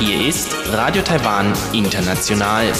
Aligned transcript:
Hier 0.00 0.26
ist 0.26 0.56
Radio 0.72 1.02
Taiwan 1.02 1.52
International. 1.74 2.72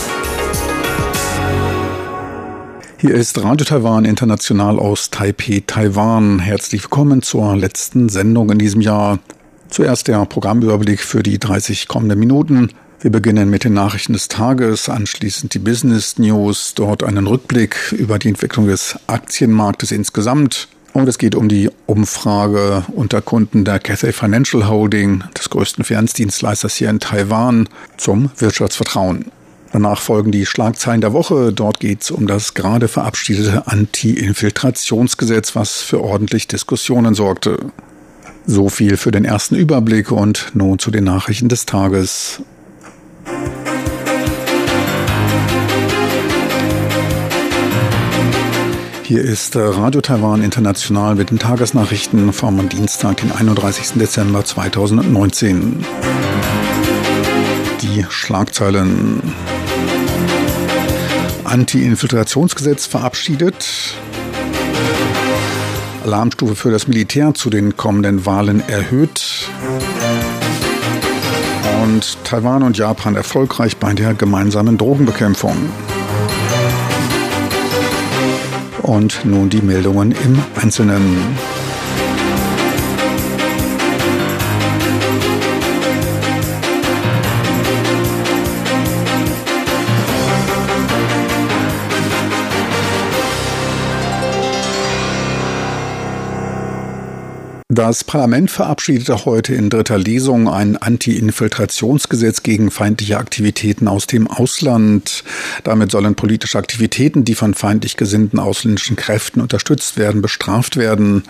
Hier 2.96 3.14
ist 3.14 3.42
Radio 3.42 3.66
Taiwan 3.66 4.06
International 4.06 4.78
aus 4.78 5.10
Taipei, 5.10 5.62
Taiwan. 5.66 6.38
Herzlich 6.38 6.84
willkommen 6.84 7.20
zur 7.20 7.54
letzten 7.56 8.08
Sendung 8.08 8.48
in 8.48 8.58
diesem 8.58 8.80
Jahr. 8.80 9.18
Zuerst 9.68 10.08
der 10.08 10.24
Programmüberblick 10.24 11.00
für 11.00 11.22
die 11.22 11.38
30 11.38 11.88
kommenden 11.88 12.18
Minuten. 12.18 12.70
Wir 13.04 13.12
beginnen 13.12 13.50
mit 13.50 13.64
den 13.64 13.74
Nachrichten 13.74 14.14
des 14.14 14.28
Tages, 14.28 14.88
anschließend 14.88 15.52
die 15.52 15.58
Business 15.58 16.18
News, 16.18 16.72
dort 16.74 17.02
einen 17.02 17.26
Rückblick 17.26 17.92
über 17.92 18.18
die 18.18 18.30
Entwicklung 18.30 18.66
des 18.66 18.98
Aktienmarktes 19.08 19.92
insgesamt. 19.92 20.68
Und 20.94 21.06
es 21.06 21.18
geht 21.18 21.34
um 21.34 21.50
die 21.50 21.68
Umfrage 21.84 22.82
unter 22.96 23.20
Kunden 23.20 23.66
der 23.66 23.78
Cathay 23.78 24.14
Financial 24.14 24.70
Holding, 24.70 25.22
des 25.36 25.50
größten 25.50 25.84
Finanzdienstleisters 25.84 26.76
hier 26.76 26.88
in 26.88 26.98
Taiwan, 26.98 27.68
zum 27.98 28.30
Wirtschaftsvertrauen. 28.38 29.26
Danach 29.72 30.00
folgen 30.00 30.32
die 30.32 30.46
Schlagzeilen 30.46 31.02
der 31.02 31.12
Woche. 31.12 31.52
Dort 31.52 31.80
geht 31.80 32.04
es 32.04 32.10
um 32.10 32.26
das 32.26 32.54
gerade 32.54 32.88
verabschiedete 32.88 33.66
Anti-Infiltrationsgesetz, 33.66 35.54
was 35.54 35.82
für 35.82 36.02
ordentlich 36.02 36.48
Diskussionen 36.48 37.14
sorgte. 37.14 37.58
So 38.46 38.70
viel 38.70 38.96
für 38.96 39.10
den 39.10 39.26
ersten 39.26 39.56
Überblick 39.56 40.10
und 40.10 40.52
nun 40.54 40.78
zu 40.78 40.90
den 40.90 41.04
Nachrichten 41.04 41.50
des 41.50 41.66
Tages. 41.66 42.40
Hier 49.02 49.22
ist 49.22 49.54
Radio 49.54 50.00
Taiwan 50.00 50.42
International 50.42 51.14
mit 51.14 51.30
den 51.30 51.38
Tagesnachrichten 51.38 52.32
vom 52.32 52.68
Dienstag, 52.68 53.18
den 53.18 53.32
31. 53.32 53.92
Dezember 53.98 54.44
2019. 54.44 55.84
Die 57.82 58.06
Schlagzeilen. 58.08 59.22
Anti-Infiltrationsgesetz 61.44 62.86
verabschiedet. 62.86 63.94
Alarmstufe 66.04 66.56
für 66.56 66.70
das 66.70 66.88
Militär 66.88 67.34
zu 67.34 67.50
den 67.50 67.76
kommenden 67.76 68.26
Wahlen 68.26 68.66
erhöht. 68.68 69.48
Und 71.84 72.24
Taiwan 72.24 72.62
und 72.62 72.78
Japan 72.78 73.14
erfolgreich 73.14 73.76
bei 73.76 73.92
der 73.92 74.14
gemeinsamen 74.14 74.78
Drogenbekämpfung. 74.78 75.54
Und 78.80 79.22
nun 79.26 79.50
die 79.50 79.60
Meldungen 79.60 80.12
im 80.12 80.42
Einzelnen. 80.56 81.53
Das 97.74 98.04
Parlament 98.04 98.52
verabschiedete 98.52 99.24
heute 99.24 99.52
in 99.52 99.68
dritter 99.68 99.98
Lesung 99.98 100.48
ein 100.48 100.76
Anti-Infiltrationsgesetz 100.76 102.44
gegen 102.44 102.70
feindliche 102.70 103.18
Aktivitäten 103.18 103.88
aus 103.88 104.06
dem 104.06 104.28
Ausland. 104.28 105.24
Damit 105.64 105.90
sollen 105.90 106.14
politische 106.14 106.56
Aktivitäten, 106.56 107.24
die 107.24 107.34
von 107.34 107.52
feindlich 107.52 107.96
gesinnten 107.96 108.38
ausländischen 108.38 108.94
Kräften 108.94 109.40
unterstützt 109.40 109.98
werden, 109.98 110.22
bestraft 110.22 110.76
werden. 110.76 111.24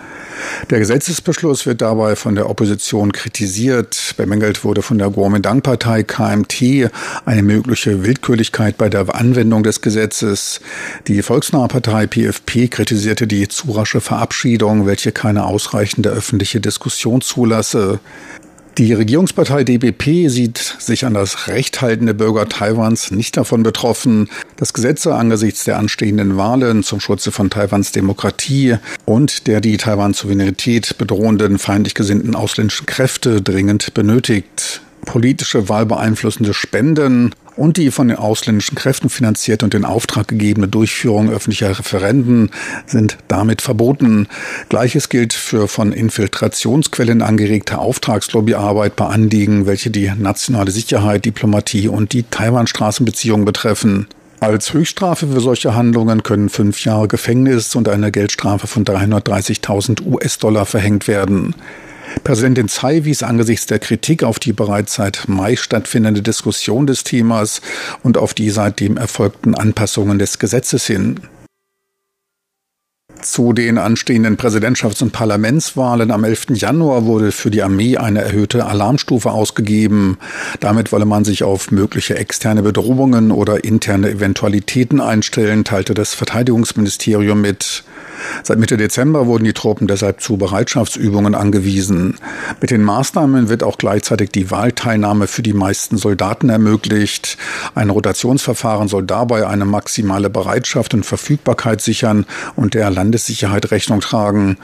Der 0.69 0.77
Gesetzesbeschluss 0.77 1.65
wird 1.65 1.81
dabei 1.81 2.15
von 2.15 2.35
der 2.35 2.47
Opposition 2.47 3.11
kritisiert. 3.11 4.13
Bemängelt 4.15 4.63
wurde 4.63 4.83
von 4.83 4.99
der 4.99 5.09
Kuomintang-Partei 5.09 6.03
KMT 6.03 6.91
eine 7.25 7.41
mögliche 7.41 8.03
Willkürlichkeit 8.03 8.77
bei 8.77 8.89
der 8.89 9.15
Anwendung 9.15 9.63
des 9.63 9.81
Gesetzes. 9.81 10.61
Die 11.07 11.23
volksnahe 11.23 11.67
Partei 11.67 12.05
PFP 12.05 12.67
kritisierte 12.67 13.25
die 13.25 13.47
zu 13.47 13.71
rasche 13.71 13.99
Verabschiedung, 13.99 14.85
welche 14.85 15.11
keine 15.11 15.45
ausreichende 15.45 16.09
öffentliche 16.09 16.34
öffentliche 16.35 16.59
Diskussion 16.59 17.21
zulasse. 17.21 17.99
Die 18.77 18.91
Regierungspartei 18.91 19.63
DBP 19.63 20.27
sieht 20.27 20.57
sich 20.57 21.05
an 21.05 21.13
das 21.13 21.47
Recht 21.47 21.81
haltende 21.81 22.13
Bürger 22.13 22.49
Taiwans 22.49 23.09
nicht 23.11 23.37
davon 23.37 23.63
betroffen, 23.63 24.27
dass 24.57 24.73
Gesetze 24.73 25.15
angesichts 25.15 25.63
der 25.63 25.77
anstehenden 25.77 26.35
Wahlen 26.35 26.83
zum 26.83 26.99
Schutze 26.99 27.31
von 27.31 27.49
Taiwans 27.49 27.93
Demokratie 27.93 28.75
und 29.05 29.47
der 29.47 29.61
die 29.61 29.77
Taiwan-Souveränität 29.77 30.97
bedrohenden 30.97 31.57
feindlich 31.57 31.93
gesinnten 31.93 32.35
ausländischen 32.35 32.85
Kräfte 32.85 33.41
dringend 33.41 33.93
benötigt. 33.93 34.81
Politische 35.05 35.69
wahlbeeinflussende 35.69 36.53
Spenden 36.53 37.33
und 37.55 37.77
die 37.77 37.91
von 37.91 38.09
den 38.09 38.17
ausländischen 38.17 38.75
Kräften 38.75 39.09
finanzierte 39.09 39.65
und 39.65 39.73
in 39.73 39.85
Auftrag 39.85 40.27
gegebene 40.27 40.67
Durchführung 40.67 41.29
öffentlicher 41.29 41.77
Referenden 41.77 42.51
sind 42.85 43.17
damit 43.27 43.61
verboten. 43.61 44.27
Gleiches 44.69 45.09
gilt 45.09 45.33
für 45.33 45.67
von 45.67 45.91
Infiltrationsquellen 45.93 47.21
angeregte 47.21 47.77
Auftragslobbyarbeit 47.77 48.95
bei 48.95 49.05
Anliegen, 49.05 49.65
welche 49.65 49.89
die 49.89 50.11
nationale 50.17 50.71
Sicherheit, 50.71 51.25
Diplomatie 51.25 51.87
und 51.87 52.13
die 52.13 52.23
Taiwan-Straßenbeziehungen 52.23 53.45
betreffen. 53.45 54.07
Als 54.41 54.73
Höchststrafe 54.73 55.27
für 55.27 55.39
solche 55.39 55.75
Handlungen 55.75 56.21
können 56.21 56.49
fünf 56.49 56.83
Jahre 56.83 57.07
Gefängnis 57.07 57.73
und 57.75 57.87
eine 57.87 58.11
Geldstrafe 58.11 58.67
von 58.67 58.83
330.000 58.83 60.05
US-Dollar 60.05 60.65
verhängt 60.65 61.07
werden. 61.07 61.55
Präsidentin 62.23 62.67
Tsai 62.67 63.05
wies 63.05 63.23
angesichts 63.23 63.65
der 63.65 63.79
Kritik 63.79 64.23
auf 64.23 64.39
die 64.39 64.53
bereits 64.53 64.95
seit 64.95 65.27
Mai 65.27 65.55
stattfindende 65.55 66.21
Diskussion 66.21 66.87
des 66.87 67.03
Themas 67.03 67.61
und 68.03 68.17
auf 68.17 68.33
die 68.33 68.49
seitdem 68.49 68.97
erfolgten 68.97 69.55
Anpassungen 69.55 70.19
des 70.19 70.39
Gesetzes 70.39 70.85
hin. 70.87 71.19
Zu 73.21 73.53
den 73.53 73.77
anstehenden 73.77 74.37
Präsidentschafts- 74.37 75.01
und 75.01 75.11
Parlamentswahlen 75.11 76.11
am 76.11 76.23
11. 76.23 76.47
Januar 76.51 77.05
wurde 77.05 77.31
für 77.31 77.49
die 77.49 77.63
Armee 77.63 77.97
eine 77.97 78.21
erhöhte 78.21 78.65
Alarmstufe 78.65 79.31
ausgegeben. 79.31 80.17
Damit 80.59 80.91
wolle 80.91 81.05
man 81.05 81.25
sich 81.25 81.43
auf 81.43 81.71
mögliche 81.71 82.17
externe 82.17 82.61
Bedrohungen 82.61 83.31
oder 83.31 83.63
interne 83.63 84.11
Eventualitäten 84.11 85.01
einstellen, 85.01 85.63
teilte 85.63 85.93
das 85.93 86.13
Verteidigungsministerium 86.13 87.41
mit. 87.41 87.83
Seit 88.43 88.59
Mitte 88.59 88.77
Dezember 88.77 89.25
wurden 89.25 89.43
die 89.43 89.53
Truppen 89.53 89.87
deshalb 89.87 90.21
zu 90.21 90.37
Bereitschaftsübungen 90.37 91.35
angewiesen. 91.35 92.17
Mit 92.61 92.71
den 92.71 92.83
Maßnahmen 92.83 93.49
wird 93.49 93.63
auch 93.63 93.77
gleichzeitig 93.77 94.29
die 94.29 94.51
Wahlteilnahme 94.51 95.27
für 95.27 95.41
die 95.41 95.53
meisten 95.53 95.97
Soldaten 95.97 96.49
ermöglicht. 96.49 97.37
Ein 97.73 97.89
Rotationsverfahren 97.89 98.87
soll 98.87 99.03
dabei 99.03 99.47
eine 99.47 99.65
maximale 99.65 100.29
Bereitschaft 100.29 100.93
und 100.93 101.05
Verfügbarkeit 101.05 101.81
sichern 101.81 102.25
und 102.55 102.73
der 102.73 102.89
Landessicherheit 102.91 103.71
Rechnung 103.71 104.01
tragen. 104.01 104.57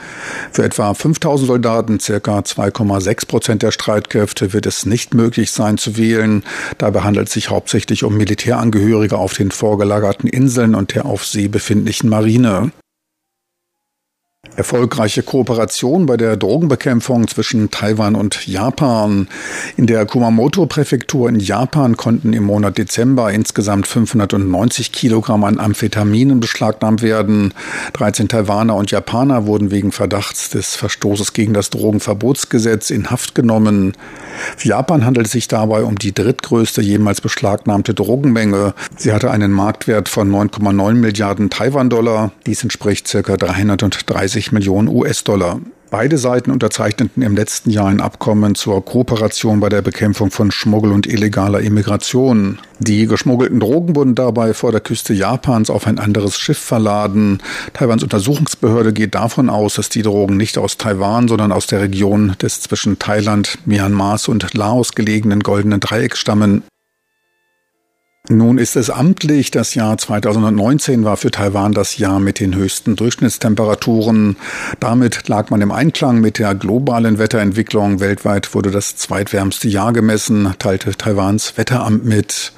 Für 0.52 0.64
etwa 0.64 0.94
5000 0.94 1.48
Soldaten, 1.48 2.00
circa 2.00 2.40
2,6 2.40 3.28
Prozent 3.28 3.64
der 3.64 3.72
Streitkräfte, 3.72 4.54
wird 4.54 4.66
es 4.66 4.86
nicht 4.86 5.14
möglich 5.14 5.52
sein 5.52 5.78
zu 5.78 5.98
wählen. 5.98 6.44
Dabei 6.78 7.02
handelt 7.02 7.28
es 7.28 7.34
sich 7.34 7.50
hauptsächlich 7.50 8.04
um 8.04 8.16
Militärangehörige 8.18 9.18
auf 9.18 9.34
den 9.34 9.52
vorgelagerten 9.52 10.30
Inseln 10.30 10.76
und 10.76 10.94
der 10.96 11.06
auf 11.06 11.26
See 11.26 11.48
befindlichen 11.48 12.10
Marine. 12.10 12.72
Erfolgreiche 14.57 15.23
Kooperation 15.23 16.06
bei 16.06 16.17
der 16.17 16.35
Drogenbekämpfung 16.35 17.28
zwischen 17.29 17.72
Taiwan 17.72 18.16
und 18.16 18.45
Japan. 18.47 19.29
In 19.78 19.88
der 19.88 20.06
Kumamoto-Präfektur 20.06 21.29
in 21.29 21.39
Japan 21.39 21.95
konnten 21.95 22.34
im 22.34 22.44
Monat 22.44 22.78
Dezember 22.78 23.31
insgesamt 23.31 23.88
590 23.88 24.91
Kilogramm 24.91 25.45
an 25.45 25.57
Amphetaminen 25.57 26.41
beschlagnahmt 26.41 27.01
werden. 27.01 27.53
13 27.94 28.28
Taiwaner 28.28 28.75
und 28.75 28.91
Japaner 28.91 29.45
wurden 29.45 29.71
wegen 29.71 29.94
Verdachts 29.94 30.50
des 30.50 30.75
Verstoßes 30.75 31.31
gegen 31.31 31.54
das 31.54 31.69
Drogenverbotsgesetz 31.69 32.89
in 32.89 33.09
Haft 33.09 33.36
genommen. 33.36 33.94
Für 34.57 34.68
Japan 34.68 35.06
handelt 35.06 35.27
es 35.27 35.31
sich 35.31 35.47
dabei 35.47 35.83
um 35.83 35.97
die 35.97 36.13
drittgrößte 36.13 36.81
jemals 36.81 37.21
beschlagnahmte 37.21 37.94
Drogenmenge. 37.94 38.74
Sie 38.97 39.13
hatte 39.13 39.31
einen 39.31 39.51
Marktwert 39.51 40.09
von 40.09 40.30
9,9 40.30 40.94
Milliarden 40.94 41.50
Taiwan-Dollar. 41.50 42.31
Dies 42.45 42.63
entspricht 42.63 43.07
circa 43.07 43.38
330 43.38 44.50
30 44.51 44.53
Millionen 44.53 44.88
US-Dollar. 44.88 45.59
Beide 45.89 46.18
Seiten 46.18 46.51
unterzeichneten 46.51 47.21
im 47.21 47.36
letzten 47.36 47.69
Jahr 47.69 47.88
ein 47.88 48.00
Abkommen 48.00 48.56
zur 48.56 48.86
Kooperation 48.86 49.59
bei 49.59 49.68
der 49.68 49.81
Bekämpfung 49.81 50.31
von 50.31 50.50
Schmuggel 50.50 50.94
und 50.94 51.06
illegaler 51.06 51.59
Immigration. 51.59 52.59
Die 52.80 53.07
geschmuggelten 53.07 53.59
Drogen 53.59 53.94
wurden 53.98 54.15
dabei 54.15 54.53
vor 54.53 54.71
der 54.71 54.80
Küste 54.80 55.13
Japans 55.13 55.69
auf 55.69 55.88
ein 55.88 56.00
anderes 56.00 56.38
Schiff 56.38 56.59
verladen. 56.59 57.39
Taiwans 57.74 58.03
Untersuchungsbehörde 58.03 58.94
geht 58.94 59.15
davon 59.15 59.50
aus, 59.50 59.74
dass 59.74 59.89
die 59.89 60.01
Drogen 60.01 60.38
nicht 60.38 60.57
aus 60.57 60.77
Taiwan, 60.77 61.27
sondern 61.27 61.51
aus 61.51 61.68
der 61.68 61.81
Region 61.81 62.36
des 62.42 62.62
zwischen 62.62 62.97
Thailand, 62.97 63.57
Myanmar 63.65 64.19
und 64.27 64.54
Laos 64.54 64.94
gelegenen 64.94 65.42
Goldenen 65.42 65.81
Dreiecks 65.81 66.19
stammen. 66.19 66.63
Nun 68.29 68.59
ist 68.59 68.75
es 68.75 68.91
amtlich, 68.91 69.50
das 69.50 69.73
Jahr 69.73 69.97
2019 69.97 71.03
war 71.03 71.18
für 71.18 71.31
Taiwan 71.31 71.73
das 71.73 71.97
Jahr 71.97 72.19
mit 72.19 72.39
den 72.39 72.56
höchsten 72.56 72.95
Durchschnittstemperaturen. 72.95 74.35
Damit 74.79 75.27
lag 75.27 75.50
man 75.50 75.59
im 75.62 75.71
Einklang 75.71 76.21
mit 76.21 76.38
der 76.38 76.53
globalen 76.53 77.18
Wetterentwicklung. 77.18 78.00
Weltweit 78.00 78.53
wurde 78.53 78.69
das 78.69 78.95
zweitwärmste 78.95 79.68
Jahr 79.69 79.91
gemessen, 79.91 80.53
teilte 80.59 80.95
Taiwans 80.95 81.57
Wetteramt 81.57 82.06
mit. 82.06 82.53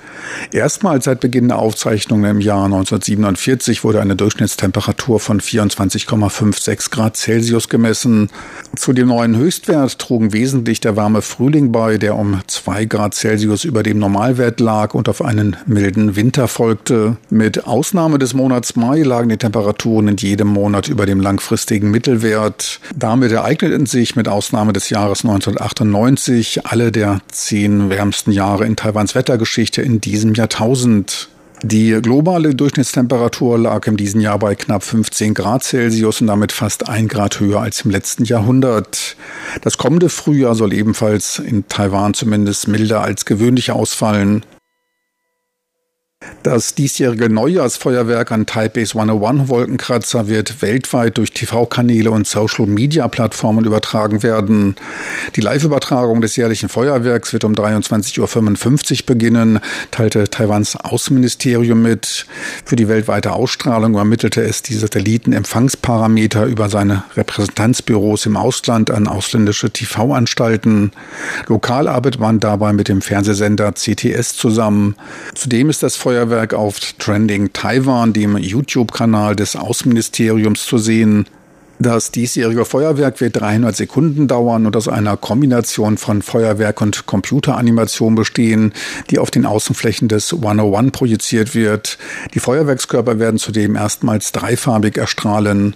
Erstmals 0.51 1.05
seit 1.05 1.19
Beginn 1.19 1.47
der 1.47 1.59
Aufzeichnungen 1.59 2.29
im 2.29 2.39
Jahr 2.39 2.65
1947 2.65 3.83
wurde 3.83 4.01
eine 4.01 4.15
Durchschnittstemperatur 4.15 5.19
von 5.19 5.41
24,56 5.41 6.91
Grad 6.91 7.17
Celsius 7.17 7.69
gemessen. 7.69 8.29
Zu 8.75 8.93
dem 8.93 9.07
neuen 9.07 9.35
Höchstwert 9.35 9.99
trugen 9.99 10.33
wesentlich 10.33 10.79
der 10.79 10.95
warme 10.95 11.21
Frühling 11.21 11.71
bei, 11.71 11.97
der 11.97 12.15
um 12.15 12.41
zwei 12.47 12.85
Grad 12.85 13.13
Celsius 13.15 13.63
über 13.63 13.83
dem 13.83 13.99
Normalwert 13.99 14.59
lag 14.59 14.93
und 14.93 15.09
auf 15.09 15.23
einen 15.23 15.55
milden 15.65 16.15
Winter 16.15 16.47
folgte. 16.47 17.17
Mit 17.29 17.65
Ausnahme 17.65 18.19
des 18.19 18.33
Monats 18.33 18.75
Mai 18.75 19.01
lagen 19.01 19.29
die 19.29 19.37
Temperaturen 19.37 20.09
in 20.09 20.17
jedem 20.17 20.47
Monat 20.47 20.87
über 20.87 21.05
dem 21.05 21.19
langfristigen 21.19 21.89
Mittelwert. 21.91 22.79
Damit 22.95 23.31
ereigneten 23.31 23.85
sich 23.85 24.15
mit 24.15 24.27
Ausnahme 24.27 24.73
des 24.73 24.89
Jahres 24.89 25.23
1998 25.23 26.65
alle 26.65 26.91
der 26.91 27.21
zehn 27.31 27.89
wärmsten 27.89 28.31
Jahre 28.31 28.65
in 28.65 28.75
Taiwans 28.75 29.15
Wettergeschichte 29.15 29.81
in 29.81 30.01
diesem 30.05 30.33
Jahrtausend. 30.33 31.29
Die 31.65 31.97
globale 32.01 32.53
Durchschnittstemperatur 32.53 33.57
lag 33.57 33.87
in 33.87 33.95
diesem 33.95 34.19
Jahr 34.19 34.37
bei 34.37 34.53
knapp 34.53 34.83
15 34.83 35.33
Grad 35.33 35.63
Celsius 35.63 36.19
und 36.19 36.27
damit 36.27 36.51
fast 36.51 36.89
ein 36.89 37.07
Grad 37.07 37.39
höher 37.39 37.61
als 37.61 37.81
im 37.85 37.91
letzten 37.91 38.25
Jahrhundert. 38.25 39.15
Das 39.61 39.77
kommende 39.77 40.09
Frühjahr 40.09 40.55
soll 40.55 40.73
ebenfalls 40.73 41.39
in 41.39 41.65
Taiwan 41.69 42.13
zumindest 42.13 42.67
milder 42.67 43.01
als 43.01 43.23
gewöhnlich 43.23 43.71
ausfallen. 43.71 44.45
Das 46.43 46.75
diesjährige 46.75 47.29
Neujahrsfeuerwerk 47.29 48.33
an 48.33 48.45
Taipei's 48.45 48.95
101 48.95 49.47
Wolkenkratzer 49.47 50.27
wird 50.27 50.61
weltweit 50.61 51.17
durch 51.17 51.31
TV-Kanäle 51.31 52.11
und 52.11 52.27
Social-Media-Plattformen 52.27 53.63
übertragen 53.63 54.23
werden. 54.23 54.75
Die 55.37 55.41
Live-Übertragung 55.41 56.19
des 56.19 56.35
jährlichen 56.35 56.67
Feuerwerks 56.67 57.31
wird 57.31 57.45
um 57.45 57.53
23.55 57.53 58.19
Uhr 58.99 59.05
beginnen, 59.05 59.59
teilte 59.91 60.29
Taiwans 60.29 60.75
Außenministerium 60.75 61.81
mit. 61.81 62.25
Für 62.65 62.75
die 62.75 62.89
weltweite 62.89 63.31
Ausstrahlung 63.31 63.93
übermittelte 63.93 64.41
es 64.41 64.61
die 64.63 64.75
Satellitenempfangsparameter 64.75 66.45
über 66.45 66.67
seine 66.67 67.05
Repräsentanzbüros 67.15 68.25
im 68.25 68.35
Ausland 68.35 68.91
an 68.91 69.07
ausländische 69.07 69.69
TV-Anstalten. 69.71 70.91
Lokal 71.47 71.87
arbeitet 71.87 72.19
man 72.19 72.41
dabei 72.41 72.73
mit 72.73 72.89
dem 72.89 73.01
Fernsehsender 73.01 73.71
CTS 73.71 74.35
zusammen. 74.35 74.95
Zudem 75.35 75.69
ist 75.69 75.83
das 75.83 75.95
Feuerwerk 75.95 76.12
Feuerwerk 76.13 76.53
auf 76.53 76.79
Trending 76.99 77.53
Taiwan, 77.53 78.13
dem 78.13 78.37
YouTube-Kanal 78.37 79.35
des 79.35 79.55
Außenministeriums, 79.55 80.63
zu 80.63 80.77
sehen. 80.77 81.25
Das 81.79 82.11
diesjährige 82.11 82.65
Feuerwerk 82.65 83.19
wird 83.19 83.41
300 83.41 83.75
Sekunden 83.75 84.27
dauern 84.27 84.67
und 84.67 84.75
aus 84.75 84.87
einer 84.87 85.17
Kombination 85.17 85.97
von 85.97 86.21
Feuerwerk 86.21 86.81
und 86.81 87.07
Computeranimation 87.07 88.13
bestehen, 88.13 88.73
die 89.09 89.17
auf 89.17 89.31
den 89.31 89.47
Außenflächen 89.47 90.07
des 90.07 90.31
101 90.31 90.91
projiziert 90.91 91.55
wird. 91.55 91.97
Die 92.35 92.39
Feuerwerkskörper 92.39 93.17
werden 93.17 93.39
zudem 93.39 93.75
erstmals 93.75 94.31
dreifarbig 94.33 94.95
erstrahlen. 94.97 95.75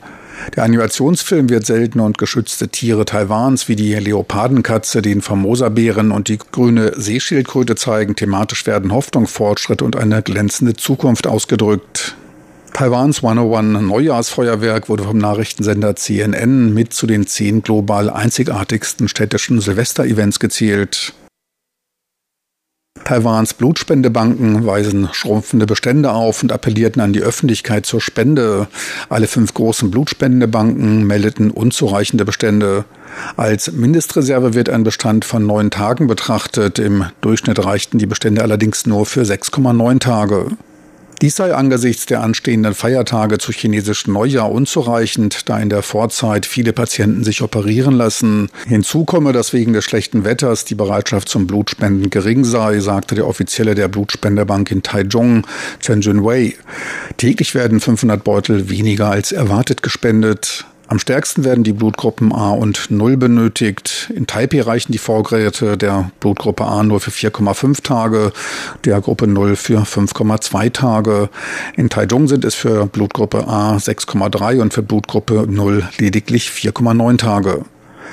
Der 0.56 0.64
Animationsfilm 0.64 1.50
wird 1.50 1.66
seltene 1.66 2.04
und 2.04 2.18
geschützte 2.18 2.70
Tiere 2.70 3.06
Taiwans 3.06 3.68
wie 3.68 3.76
die 3.76 3.94
Leopardenkatze, 3.94 5.02
den 5.02 5.22
Formosa-Bären 5.22 6.12
und 6.12 6.28
die 6.28 6.38
grüne 6.38 6.94
Seeschildkröte 6.96 7.76
zeigen. 7.76 8.16
Thematisch 8.16 8.66
werden 8.66 8.92
Hoffnung, 8.92 9.28
Fortschritt 9.28 9.82
und 9.82 9.96
eine 9.96 10.22
glänzende 10.22 10.74
Zukunft 10.74 11.28
ausgedrückt. 11.28 12.16
Taiwans 12.74 13.24
101 13.24 13.82
Neujahrsfeuerwerk 13.82 14.88
wurde 14.88 15.04
vom 15.04 15.18
Nachrichtensender 15.18 15.96
CNN 15.96 16.74
mit 16.74 16.94
zu 16.94 17.08
den 17.08 17.26
zehn 17.26 17.64
global 17.64 18.10
einzigartigsten 18.10 19.08
städtischen 19.08 19.60
Silvester-Events 19.60 20.40
gezählt. 20.40 21.14
Taiwans 23.04 23.54
Blutspendebanken 23.54 24.66
weisen 24.66 25.10
schrumpfende 25.12 25.66
Bestände 25.66 26.12
auf 26.12 26.44
und 26.44 26.52
appellierten 26.52 27.02
an 27.02 27.14
die 27.14 27.22
Öffentlichkeit 27.22 27.86
zur 27.86 28.02
Spende. 28.02 28.68
Alle 29.10 29.28
fünf 29.28 29.54
großen 29.54 29.92
Blutspendebanken 29.92 31.06
meldeten 31.06 31.52
unzureichende 31.52 32.26
Bestände. 32.26 32.86
Als 33.36 33.72
Mindestreserve 33.72 34.54
wird 34.54 34.70
ein 34.70 34.84
Bestand 34.84 35.26
von 35.26 35.46
neun 35.46 35.72
Tagen 35.72 36.08
betrachtet. 36.08 36.80
Im 36.80 37.06
Durchschnitt 37.22 37.64
reichten 37.64 37.98
die 37.98 38.06
Bestände 38.06 38.42
allerdings 38.42 38.86
nur 38.86 39.06
für 39.06 39.22
6,9 39.22 40.00
Tage. 40.00 40.48
Dies 41.24 41.36
sei 41.36 41.52
angesichts 41.52 42.06
der 42.06 42.22
anstehenden 42.22 42.76
Feiertage 42.76 43.40
zu 43.40 43.52
chinesischen 43.52 44.14
Neujahr 44.14 44.52
unzureichend, 44.52 45.50
da 45.50 45.58
in 45.58 45.70
der 45.70 45.82
Vorzeit 45.82 46.46
viele 46.46 46.74
Patienten 46.74 47.24
sich 47.24 47.42
operieren 47.42 47.96
lassen. 47.96 48.50
Hinzu 48.68 49.04
komme, 49.04 49.32
dass 49.32 49.52
wegen 49.52 49.74
des 49.74 49.84
schlechten 49.84 50.26
Wetters 50.26 50.64
die 50.64 50.76
Bereitschaft 50.76 51.28
zum 51.28 51.48
Blutspenden 51.48 52.12
gering 52.12 52.44
sei, 52.44 52.80
sagte 52.82 53.16
der 53.16 53.26
Offizielle 53.26 53.74
der 53.74 53.88
Blutspenderbank 53.88 54.70
in 54.70 54.84
Taichung, 54.84 55.48
Chen 55.80 56.02
Junwei. 56.02 56.54
Täglich 57.18 57.56
werden 57.56 57.80
500 57.80 58.24
Beutel 58.24 58.70
weniger 58.70 59.10
als 59.10 59.32
erwartet 59.32 59.82
gespendet. 59.82 60.66
Am 60.90 61.00
stärksten 61.00 61.44
werden 61.44 61.66
die 61.66 61.74
Blutgruppen 61.74 62.32
A 62.32 62.52
und 62.52 62.90
0 62.90 63.18
benötigt. 63.18 64.10
In 64.16 64.26
Taipei 64.26 64.62
reichen 64.62 64.94
die 64.94 64.98
Vorgeräte 64.98 65.78
der 65.78 66.12
Blutgruppe 66.22 66.64
A 66.64 66.82
nur 66.84 67.02
für 67.02 67.12
4,5 67.12 67.84
Tage, 67.84 68.32
der 68.86 69.02
Gruppe 69.02 69.28
0 69.28 69.58
für 69.58 69.82
5,2 69.82 70.72
Tage. 70.72 71.30
In 71.76 71.90
Taichung 71.90 72.30
sind 72.30 72.46
es 72.46 72.56
für 72.56 72.86
Blutgruppe 72.86 73.48
A 73.50 73.76
6,3 73.76 74.62
und 74.62 74.74
für 74.74 74.82
Blutgruppe 74.82 75.46
0 75.50 75.90
lediglich 75.98 76.52
4,9 76.52 77.18
Tage. 77.18 77.66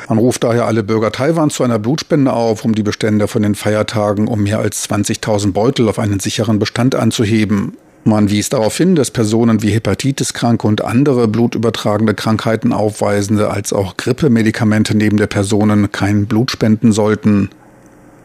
Man 0.08 0.18
ruft 0.18 0.42
daher 0.42 0.66
alle 0.66 0.82
Bürger 0.82 1.12
Taiwans 1.12 1.54
zu 1.54 1.62
einer 1.62 1.78
Blutspende 1.78 2.32
auf, 2.32 2.64
um 2.64 2.74
die 2.74 2.82
Bestände 2.82 3.28
von 3.28 3.42
den 3.42 3.54
Feiertagen 3.54 4.26
um 4.26 4.42
mehr 4.42 4.58
als 4.58 4.90
20.000 4.90 5.52
Beutel 5.52 5.88
auf 5.88 6.00
einen 6.00 6.18
sicheren 6.18 6.58
Bestand 6.58 6.96
anzuheben. 6.96 7.76
Man 8.06 8.28
wies 8.28 8.50
darauf 8.50 8.76
hin, 8.76 8.94
dass 8.94 9.10
Personen 9.10 9.62
wie 9.62 9.70
Hepatitiskranke 9.70 10.66
und 10.66 10.84
andere 10.84 11.26
blutübertragende 11.26 12.12
Krankheiten 12.12 12.74
aufweisende 12.74 13.50
als 13.50 13.72
auch 13.72 13.96
Grippemedikamente 13.96 14.94
neben 14.94 15.16
der 15.16 15.26
Personen 15.26 15.90
kein 15.90 16.26
Blut 16.26 16.50
spenden 16.50 16.92
sollten. 16.92 17.48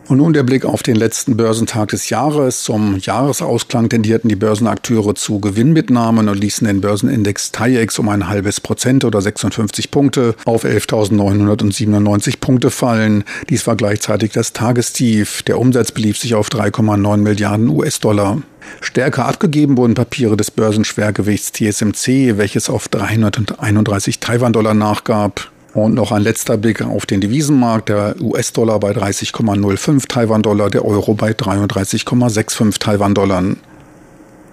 Und 0.10 0.18
nun 0.18 0.34
der 0.34 0.42
Blick 0.42 0.66
auf 0.66 0.82
den 0.82 0.96
letzten 0.96 1.38
Börsentag 1.38 1.90
des 1.90 2.10
Jahres. 2.10 2.64
Zum 2.64 2.98
Jahresausklang 2.98 3.90
tendierten 3.90 4.28
die 4.28 4.36
Börsenakteure 4.36 5.14
zu 5.14 5.40
Gewinnmitnahmen 5.40 6.30
und 6.30 6.40
ließen 6.40 6.66
den 6.66 6.82
Börsenindex 6.82 7.52
TAIEX 7.52 8.00
um 8.00 8.10
ein 8.10 8.28
halbes 8.28 8.60
Prozent 8.60 9.06
oder 9.06 9.22
56 9.22 9.92
Punkte 9.92 10.34
auf 10.46 10.66
11.997 10.66 12.40
Punkte 12.40 12.72
fallen. 12.72 13.24
Dies 13.52 13.68
war 13.68 13.76
gleichzeitig 13.76 14.32
das 14.32 14.52
Tagestief. 14.52 15.44
Der 15.44 15.60
Umsatz 15.60 15.92
belief 15.92 16.18
sich 16.18 16.34
auf 16.34 16.50
3,9 16.50 17.18
Milliarden 17.18 17.70
US-Dollar. 17.70 18.42
Stärker 18.82 19.28
abgegeben 19.28 19.78
wurden 19.78 19.94
Papiere 19.94 20.36
des 20.36 20.50
Börsenschwergewichts 20.50 21.52
TSMC, 21.52 22.40
welches 22.40 22.72
auf 22.72 22.88
331 22.88 24.18
Taiwan-Dollar 24.18 24.74
nachgab. 24.74 25.52
Und 25.74 25.94
noch 25.94 26.12
ein 26.12 26.24
letzter 26.24 26.58
Blick 26.58 26.82
auf 26.82 27.06
den 27.06 27.22
Devisenmarkt. 27.22 27.90
Der 27.90 28.16
US-Dollar 28.20 28.80
bei 28.80 28.92
30,05 28.92 30.08
Taiwan-Dollar, 30.08 30.70
der 30.70 30.86
Euro 30.86 31.14
bei 31.14 31.32
33,65 31.32 32.80
Taiwan-Dollar. 32.80 33.44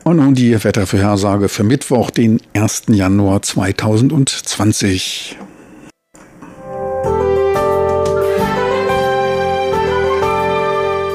Und 0.04 0.16
nun 0.16 0.35
die 0.35 0.62
Wettervorhersage 0.62 1.49
für 1.49 1.64
Mittwoch, 1.64 2.11
den 2.11 2.40
1. 2.54 2.85
Januar 2.88 3.42
2020. 3.42 5.37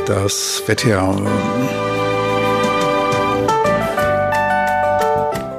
Das 0.05 0.63
Wetter. 0.65 1.15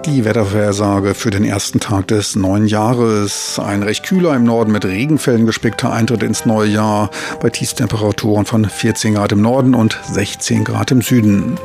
Die 0.07 0.25
Wettervorhersage 0.25 1.15
für 1.15 1.31
den 1.31 1.45
ersten 1.45 1.79
Tag 1.79 2.09
des 2.09 2.35
neuen 2.35 2.67
Jahres. 2.67 3.61
Ein 3.61 3.85
recht 3.85 4.05
kühler 4.05 4.35
im 4.35 4.43
Norden 4.43 4.73
mit 4.73 4.85
Regenfällen 4.85 5.47
gespickter 5.47 5.93
Eintritt 5.93 6.25
ins 6.25 6.45
neue 6.45 6.69
Jahr 6.69 7.11
bei 7.41 7.51
Tiefstemperaturen 7.51 8.45
von 8.45 8.65
14 8.65 9.15
Grad 9.15 9.31
im 9.31 9.43
Norden 9.43 9.75
und 9.75 9.97
16 10.11 10.65
Grad 10.65 10.91
im 10.91 11.03
Süden. 11.03 11.57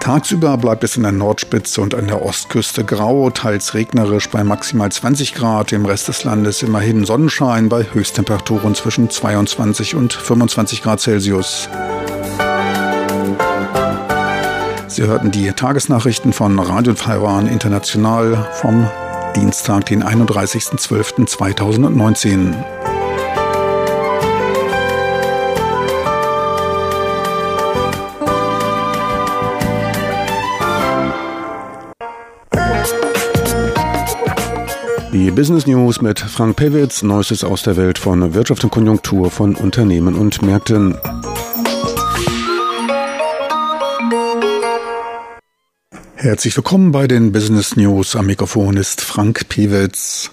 Tagsüber 0.00 0.56
bleibt 0.56 0.82
es 0.82 0.96
in 0.96 1.04
der 1.04 1.12
Nordspitze 1.12 1.80
und 1.80 1.94
an 1.94 2.08
der 2.08 2.22
Ostküste 2.22 2.84
grau, 2.84 3.30
teils 3.30 3.74
regnerisch 3.74 4.28
bei 4.30 4.42
maximal 4.42 4.90
20 4.90 5.34
Grad, 5.34 5.72
im 5.72 5.86
Rest 5.86 6.08
des 6.08 6.24
Landes 6.24 6.62
immerhin 6.64 7.04
Sonnenschein 7.04 7.68
bei 7.68 7.86
Höchsttemperaturen 7.92 8.74
zwischen 8.74 9.10
22 9.10 9.94
und 9.94 10.12
25 10.12 10.82
Grad 10.82 11.00
Celsius. 11.00 11.68
Sie 14.96 15.04
hörten 15.04 15.30
die 15.30 15.52
Tagesnachrichten 15.52 16.32
von 16.32 16.58
Radio 16.58 16.94
Taiwan 16.94 17.46
International 17.48 18.48
vom 18.54 18.88
Dienstag, 19.36 19.84
den 19.84 20.02
31.12.2019. 20.02 22.54
Die 35.12 35.30
Business 35.30 35.66
News 35.66 36.00
mit 36.00 36.20
Frank 36.20 36.56
Pewitz, 36.56 37.02
Neuestes 37.02 37.44
aus 37.44 37.62
der 37.62 37.76
Welt 37.76 37.98
von 37.98 38.32
Wirtschaft 38.32 38.64
und 38.64 38.70
Konjunktur 38.70 39.30
von 39.30 39.56
Unternehmen 39.56 40.14
und 40.14 40.40
Märkten. 40.40 40.96
Herzlich 46.18 46.56
willkommen 46.56 46.92
bei 46.92 47.06
den 47.06 47.30
Business 47.30 47.76
News. 47.76 48.16
Am 48.16 48.24
Mikrofon 48.24 48.78
ist 48.78 49.02
Frank 49.02 49.50
Pewitz. 49.50 50.30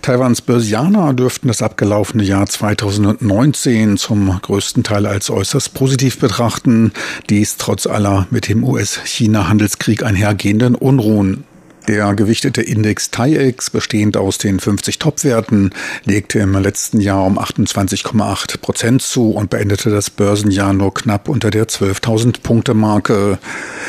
Taiwans 0.00 0.40
Börsianer 0.40 1.12
dürften 1.12 1.48
das 1.48 1.60
abgelaufene 1.60 2.22
Jahr 2.22 2.46
2019 2.46 3.98
zum 3.98 4.40
größten 4.40 4.82
Teil 4.82 5.04
als 5.04 5.28
äußerst 5.28 5.74
positiv 5.74 6.18
betrachten. 6.20 6.90
Dies 7.28 7.58
trotz 7.58 7.86
aller 7.86 8.26
mit 8.30 8.48
dem 8.48 8.64
US-China-Handelskrieg 8.64 10.04
einhergehenden 10.04 10.74
Unruhen. 10.74 11.44
Der 11.88 12.14
gewichtete 12.14 12.62
Index 12.62 13.12
TAIEX, 13.12 13.70
bestehend 13.70 14.16
aus 14.16 14.38
den 14.38 14.58
50 14.58 14.98
Topwerten, 14.98 15.70
legte 16.04 16.40
im 16.40 16.52
letzten 16.54 17.00
Jahr 17.00 17.24
um 17.24 17.38
28,8 17.38 18.58
Prozent 18.58 19.02
zu 19.02 19.30
und 19.30 19.50
beendete 19.50 19.90
das 19.90 20.10
Börsenjahr 20.10 20.72
nur 20.72 20.92
knapp 20.92 21.28
unter 21.28 21.52
der 21.52 21.68
12.000 21.68 22.40
Punkte 22.42 22.74
Marke. 22.74 23.38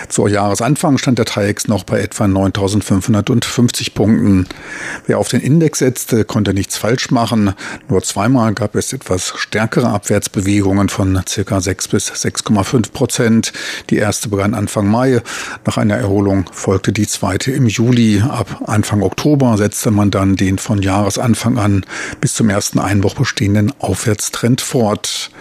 Zur 0.10 0.30
Jahresanfang 0.30 1.00
stand 1.00 1.18
der 1.18 1.26
TAIEX 1.26 1.68
noch 1.68 1.86
bei 1.86 2.00
etwa 2.00 2.26
9.550 2.26 3.96
Punkten. 3.96 4.48
Wer 5.08 5.18
auf 5.18 5.30
den 5.30 5.42
Index 5.42 5.80
setzte, 5.80 6.24
konnte 6.24 6.54
nichts 6.54 6.78
falsch 6.78 7.10
machen. 7.10 7.56
Nur 7.90 8.04
zweimal 8.04 8.54
gab 8.54 8.76
es 8.76 8.94
etwas 8.94 9.34
stärkere 9.38 9.90
Abwärtsbewegungen 9.90 10.90
von 10.90 11.20
circa 11.28 11.62
6 11.62 11.88
bis 11.88 12.12
6,5 12.12 12.92
Prozent. 12.92 13.54
Die 13.90 13.98
erste 13.98 14.30
begann 14.30 14.54
Anfang 14.54 14.88
Mai. 14.88 15.24
Nach 15.66 15.78
einer 15.78 15.98
Erholung 15.98 16.46
folgte 16.54 16.94
die 16.94 17.08
zweite 17.08 17.52
im 17.52 17.66
Juli. 17.66 17.87
Juli, 17.88 18.22
ab 18.22 18.64
Anfang 18.66 19.02
Oktober 19.02 19.56
setzte 19.58 19.92
man 19.92 20.12
dann 20.12 20.36
den 20.36 20.58
von 20.58 20.82
Jahresanfang 20.82 21.58
an 21.58 21.86
bis 22.20 22.34
zum 22.34 22.50
ersten 22.50 22.80
Einbruch 22.80 23.16
bestehenden 23.16 23.72
Aufwärtstrend 23.80 24.60
fort. 24.60 25.32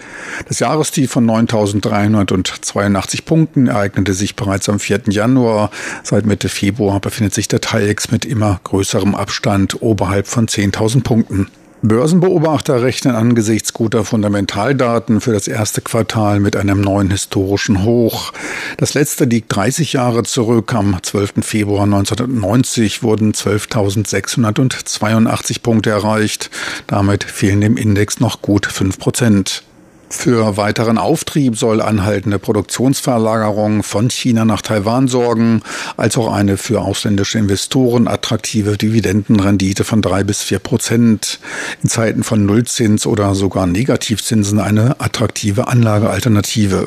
Das 0.47 0.61
Jahrestief 0.61 1.11
von 1.11 1.29
9.382 1.29 3.25
Punkten 3.25 3.67
ereignete 3.67 4.15
sich 4.15 4.37
bereits 4.37 4.69
am 4.69 4.79
4. 4.79 5.01
Januar. 5.09 5.73
Seit 6.05 6.25
Mitte 6.25 6.49
Februar 6.49 7.01
befindet 7.01 7.35
sich 7.35 7.49
der 7.49 7.61
TAIEX 7.61 8.13
mit 8.13 8.25
immer 8.25 8.61
größerem 8.63 9.17
Abstand 9.17 9.83
oberhalb 9.83 10.29
von 10.29 10.47
10.000 10.47 11.03
Punkten. 11.03 11.49
Börsenbeobachter 11.83 12.83
rechnen 12.83 13.15
angesichts 13.15 13.75
guter 13.75 14.05
Fundamentaldaten 14.05 15.21
für 15.21 15.33
das 15.33 15.47
erste 15.47 15.83
Quartal 15.83 16.41
mit 16.41 16.57
einem 16.57 16.81
neuen 16.81 17.11
historischen 17.11 17.85
Hoch. 17.85 18.33
Das 18.79 18.95
letzte 18.95 19.27
liegt 19.27 19.55
30 19.55 19.93
Jahre 19.93 20.23
zurück. 20.23 20.73
Am 20.75 20.97
12. 21.03 21.35
Februar 21.43 21.85
1990 21.85 23.03
wurden 23.03 23.33
12.682 23.33 25.61
Punkte 25.61 25.91
erreicht. 25.91 26.49
Damit 26.87 27.25
fehlen 27.25 27.61
dem 27.61 27.77
Index 27.77 28.21
noch 28.21 28.41
gut 28.41 28.65
5 28.67 28.99
Prozent. 28.99 29.63
Für 30.09 30.57
weiteren 30.57 30.99
Auftrieb 30.99 31.57
soll 31.57 31.83
anhaltende 31.83 32.39
Produktionsverlagerung 32.39 33.83
von 33.83 34.09
China 34.09 34.45
nach 34.45 34.63
Taiwan 34.63 35.09
sorgen, 35.09 35.63
als 35.97 36.17
auch 36.17 36.33
eine 36.33 36.57
für 36.57 36.81
ausländische 36.81 37.39
Investoren 37.39 38.07
attraktive 38.07 38.77
Dividendenrendite 38.77 39.85
von 39.85 40.03
drei 40.03 40.23
bis 40.23 40.43
vier 40.43 40.61
Prozent. 40.61 41.41
In 41.83 41.89
Zeiten 41.89 42.23
von 42.23 42.47
Nullzins 42.47 43.07
oder 43.07 43.35
sogar 43.35 43.67
Negativzinsen 43.67 44.61
eine 44.61 45.01
attraktive 45.01 45.67
Anlagealternative. 45.67 46.87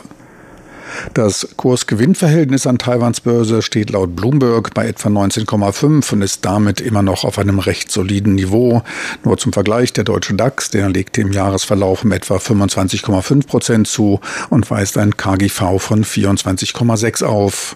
Das 1.13 1.48
Kurs-Gewinn-Verhältnis 1.58 2.67
an 2.67 2.77
Taiwans 2.77 3.22
Börse 3.22 3.62
steht 3.62 3.89
laut 3.91 4.15
Bloomberg 4.15 4.74
bei 4.74 4.88
etwa 4.88 5.10
19,5 5.10 6.13
und 6.13 6.22
ist 6.22 6.46
damit 6.46 6.81
immer 6.81 7.01
noch 7.01 7.24
auf 7.24 7.39
einem 7.39 7.60
recht 7.60 7.91
soliden 7.91 8.36
Niveau. 8.36 8.84
Nur 9.24 9.38
zum 9.38 9.53
Vergleich, 9.53 9.93
der 9.93 10.03
deutsche 10.03 10.34
DAX, 10.34 10.69
der 10.69 10.89
legte 10.89 11.22
im 11.22 11.31
Jahresverlauf 11.31 12.03
um 12.03 12.12
etwa 12.12 12.38
25,5 12.38 13.48
Prozent 13.48 13.88
zu 13.88 14.19
und 14.50 14.69
weist 14.69 14.98
ein 14.98 15.17
KGV 15.17 15.79
von 15.79 16.03
24,6 16.03 17.24
auf. 17.24 17.75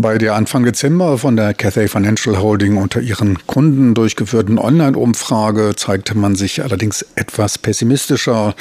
Bei 0.00 0.16
der 0.16 0.34
Anfang 0.34 0.64
Dezember 0.64 1.18
von 1.18 1.36
der 1.36 1.52
Cathay 1.52 1.86
Financial 1.86 2.40
Holding 2.40 2.78
unter 2.78 3.02
ihren 3.02 3.46
Kunden 3.46 3.92
durchgeführten 3.92 4.58
Online-Umfrage 4.58 5.76
zeigte 5.76 6.16
man 6.16 6.36
sich 6.36 6.62
allerdings 6.62 7.04
etwas 7.16 7.58
pessimistischer. 7.58 8.54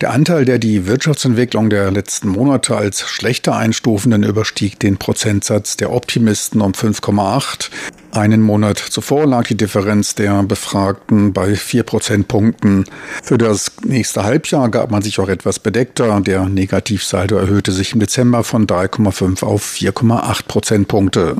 Der 0.00 0.12
Anteil, 0.12 0.46
der 0.46 0.58
die 0.58 0.86
Wirtschaftsentwicklung 0.86 1.68
der 1.68 1.90
letzten 1.90 2.28
Monate 2.28 2.74
als 2.74 3.02
schlechter 3.02 3.54
einstufenden, 3.54 4.22
überstieg 4.22 4.80
den 4.80 4.96
Prozentsatz 4.96 5.76
der 5.76 5.92
Optimisten 5.92 6.62
um 6.62 6.72
5,8. 6.72 7.68
Einen 8.16 8.40
Monat 8.40 8.78
zuvor 8.78 9.26
lag 9.26 9.46
die 9.46 9.58
Differenz 9.58 10.14
der 10.14 10.42
Befragten 10.42 11.34
bei 11.34 11.54
vier 11.54 11.82
Prozentpunkten. 11.82 12.86
Für 13.22 13.36
das 13.36 13.72
nächste 13.84 14.24
Halbjahr 14.24 14.70
gab 14.70 14.90
man 14.90 15.02
sich 15.02 15.20
auch 15.20 15.28
etwas 15.28 15.58
bedeckter. 15.58 16.18
Der 16.22 16.48
Negativsaldo 16.48 17.36
erhöhte 17.36 17.72
sich 17.72 17.92
im 17.92 18.00
Dezember 18.00 18.42
von 18.42 18.66
3,5 18.66 19.44
auf 19.44 19.70
4,8 19.70 20.46
Prozentpunkte. 20.48 21.36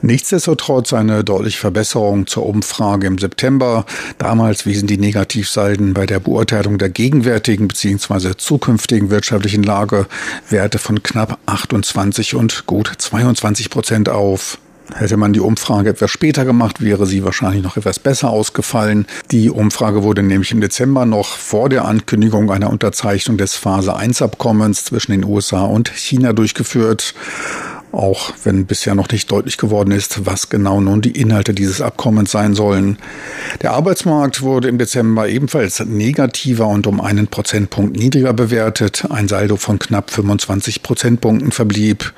Nichtsdestotrotz 0.00 0.94
eine 0.94 1.22
deutliche 1.22 1.58
Verbesserung 1.58 2.26
zur 2.26 2.46
Umfrage 2.46 3.06
im 3.06 3.18
September. 3.18 3.84
Damals 4.16 4.64
wiesen 4.64 4.86
die 4.86 4.96
Negativsalden 4.96 5.92
bei 5.92 6.06
der 6.06 6.18
Beurteilung 6.18 6.78
der 6.78 6.88
gegenwärtigen 6.88 7.68
bzw. 7.68 8.36
zukünftigen 8.38 9.10
wirtschaftlichen 9.10 9.64
Lage 9.64 10.06
Werte 10.48 10.78
von 10.78 11.02
knapp 11.02 11.38
28 11.44 12.36
und 12.36 12.64
gut 12.64 12.90
22 12.96 13.68
Prozent 13.68 14.08
auf. 14.08 14.56
Hätte 14.94 15.16
man 15.16 15.32
die 15.32 15.40
Umfrage 15.40 15.90
etwas 15.90 16.10
später 16.10 16.44
gemacht, 16.44 16.80
wäre 16.82 17.06
sie 17.06 17.24
wahrscheinlich 17.24 17.62
noch 17.62 17.76
etwas 17.76 17.98
besser 17.98 18.30
ausgefallen. 18.30 19.06
Die 19.30 19.50
Umfrage 19.50 20.02
wurde 20.02 20.22
nämlich 20.22 20.52
im 20.52 20.60
Dezember 20.60 21.06
noch 21.06 21.36
vor 21.36 21.68
der 21.68 21.84
Ankündigung 21.84 22.50
einer 22.50 22.70
Unterzeichnung 22.70 23.36
des 23.36 23.56
Phase 23.56 23.96
1 23.96 24.22
Abkommens 24.22 24.84
zwischen 24.84 25.12
den 25.12 25.24
USA 25.24 25.64
und 25.64 25.88
China 25.88 26.32
durchgeführt 26.32 27.14
auch 27.92 28.32
wenn 28.44 28.66
bisher 28.66 28.94
noch 28.94 29.08
nicht 29.10 29.30
deutlich 29.30 29.56
geworden 29.56 29.90
ist, 29.90 30.26
was 30.26 30.48
genau 30.48 30.80
nun 30.80 31.00
die 31.00 31.20
Inhalte 31.20 31.54
dieses 31.54 31.80
Abkommens 31.80 32.30
sein 32.30 32.54
sollen. 32.54 32.98
Der 33.62 33.72
Arbeitsmarkt 33.72 34.42
wurde 34.42 34.68
im 34.68 34.78
Dezember 34.78 35.28
ebenfalls 35.28 35.80
negativer 35.84 36.66
und 36.68 36.86
um 36.86 37.00
einen 37.00 37.26
Prozentpunkt 37.26 37.96
niedriger 37.96 38.32
bewertet. 38.32 39.06
Ein 39.10 39.28
Saldo 39.28 39.56
von 39.56 39.78
knapp 39.78 40.10
25 40.10 40.82
Prozentpunkten 40.82 41.52
verblieb. 41.52 42.12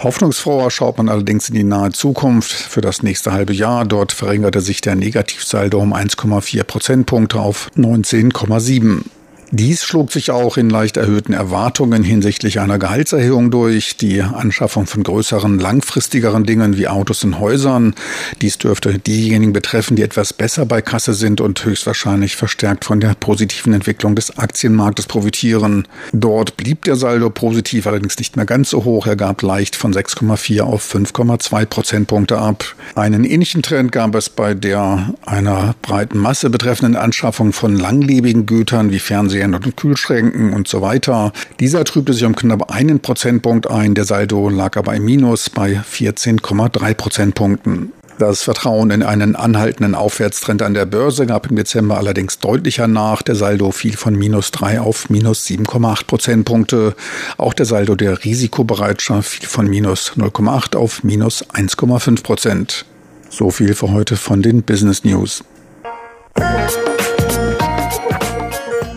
Hoffnungsfroher 0.00 0.70
schaut 0.70 0.98
man 0.98 1.08
allerdings 1.08 1.48
in 1.48 1.54
die 1.54 1.64
nahe 1.64 1.90
Zukunft 1.90 2.52
für 2.52 2.80
das 2.80 3.02
nächste 3.02 3.32
halbe 3.32 3.52
Jahr. 3.52 3.84
Dort 3.84 4.12
verringerte 4.12 4.60
sich 4.60 4.80
der 4.80 4.94
Negativsaldo 4.94 5.78
um 5.80 5.94
1,4 5.94 6.62
Prozentpunkte 6.64 7.40
auf 7.40 7.70
19,7. 7.76 9.02
Dies 9.50 9.82
schlug 9.82 10.12
sich 10.12 10.30
auch 10.30 10.58
in 10.58 10.68
leicht 10.68 10.98
erhöhten 10.98 11.32
Erwartungen 11.32 12.02
hinsichtlich 12.02 12.60
einer 12.60 12.78
Gehaltserhöhung 12.78 13.50
durch, 13.50 13.96
die 13.96 14.20
Anschaffung 14.20 14.86
von 14.86 15.02
größeren, 15.02 15.58
langfristigeren 15.58 16.44
Dingen 16.44 16.76
wie 16.76 16.86
Autos 16.86 17.24
und 17.24 17.40
Häusern. 17.40 17.94
Dies 18.42 18.58
dürfte 18.58 18.98
diejenigen 18.98 19.54
betreffen, 19.54 19.96
die 19.96 20.02
etwas 20.02 20.34
besser 20.34 20.66
bei 20.66 20.82
Kasse 20.82 21.14
sind 21.14 21.40
und 21.40 21.64
höchstwahrscheinlich 21.64 22.36
verstärkt 22.36 22.84
von 22.84 23.00
der 23.00 23.14
positiven 23.14 23.72
Entwicklung 23.72 24.14
des 24.14 24.36
Aktienmarktes 24.36 25.06
profitieren. 25.06 25.88
Dort 26.12 26.58
blieb 26.58 26.84
der 26.84 26.96
Saldo 26.96 27.30
positiv, 27.30 27.86
allerdings 27.86 28.18
nicht 28.18 28.36
mehr 28.36 28.44
ganz 28.44 28.68
so 28.68 28.84
hoch. 28.84 29.06
Er 29.06 29.16
gab 29.16 29.40
leicht 29.40 29.76
von 29.76 29.94
6,4 29.94 30.60
auf 30.60 30.94
5,2 30.94 31.64
Prozentpunkte 31.64 32.36
ab. 32.36 32.66
Einen 32.94 33.24
ähnlichen 33.24 33.62
Trend 33.62 33.92
gab 33.92 34.14
es 34.14 34.28
bei 34.28 34.52
der 34.52 35.14
einer 35.24 35.74
breiten 35.80 36.18
Masse 36.18 36.50
betreffenden 36.50 36.96
Anschaffung 36.96 37.54
von 37.54 37.74
langlebigen 37.74 38.44
Gütern 38.44 38.92
wie 38.92 38.98
Fernsehen 38.98 39.37
Fernsehern 39.38 39.54
und 39.54 39.76
Kühlschränken 39.76 40.52
und 40.52 40.68
so 40.68 40.82
weiter. 40.82 41.32
Dieser 41.60 41.84
trübte 41.84 42.12
sich 42.12 42.24
um 42.24 42.34
knapp 42.34 42.70
einen 42.70 43.00
Prozentpunkt 43.00 43.70
ein. 43.70 43.94
Der 43.94 44.04
Saldo 44.04 44.48
lag 44.48 44.76
aber 44.76 44.94
im 44.94 45.04
Minus 45.04 45.50
bei 45.50 45.80
14,3 45.80 46.94
Prozentpunkten. 46.94 47.92
Das 48.18 48.42
Vertrauen 48.42 48.90
in 48.90 49.04
einen 49.04 49.36
anhaltenden 49.36 49.94
Aufwärtstrend 49.94 50.62
an 50.62 50.74
der 50.74 50.86
Börse 50.86 51.26
gab 51.26 51.48
im 51.48 51.54
Dezember 51.54 51.98
allerdings 51.98 52.40
deutlicher 52.40 52.88
nach. 52.88 53.22
Der 53.22 53.36
Saldo 53.36 53.70
fiel 53.70 53.96
von 53.96 54.16
minus 54.16 54.50
3 54.50 54.80
auf 54.80 55.08
minus 55.08 55.46
7,8 55.46 56.06
Prozentpunkte. 56.06 56.96
Auch 57.36 57.54
der 57.54 57.66
Saldo 57.66 57.94
der 57.94 58.24
Risikobereitschaft 58.24 59.28
fiel 59.28 59.48
von 59.48 59.68
minus 59.68 60.14
0,8 60.16 60.76
auf 60.76 61.04
minus 61.04 61.44
1,5 61.50 62.24
Prozent. 62.24 62.86
So 63.30 63.50
viel 63.50 63.74
für 63.74 63.92
heute 63.92 64.16
von 64.16 64.42
den 64.42 64.64
Business 64.64 65.04
News. 65.04 65.44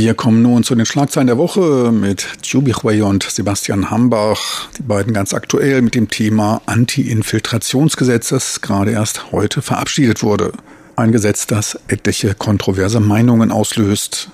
Wir 0.00 0.14
kommen 0.14 0.42
nun 0.42 0.62
zu 0.62 0.76
den 0.76 0.86
Schlagzeilen 0.86 1.26
der 1.26 1.38
Woche 1.38 1.90
mit 1.90 2.24
Jubi 2.44 2.70
Hui 2.70 3.02
und 3.02 3.24
Sebastian 3.24 3.90
Hambach. 3.90 4.68
Die 4.78 4.84
beiden 4.84 5.12
ganz 5.12 5.34
aktuell 5.34 5.82
mit 5.82 5.96
dem 5.96 6.06
Thema 6.06 6.62
Anti-Infiltrationsgesetz, 6.66 8.28
das 8.28 8.60
gerade 8.60 8.92
erst 8.92 9.32
heute 9.32 9.60
verabschiedet 9.60 10.22
wurde. 10.22 10.52
Ein 10.94 11.10
Gesetz, 11.10 11.48
das 11.48 11.80
etliche 11.88 12.36
kontroverse 12.36 13.00
Meinungen 13.00 13.50
auslöst. 13.50 14.30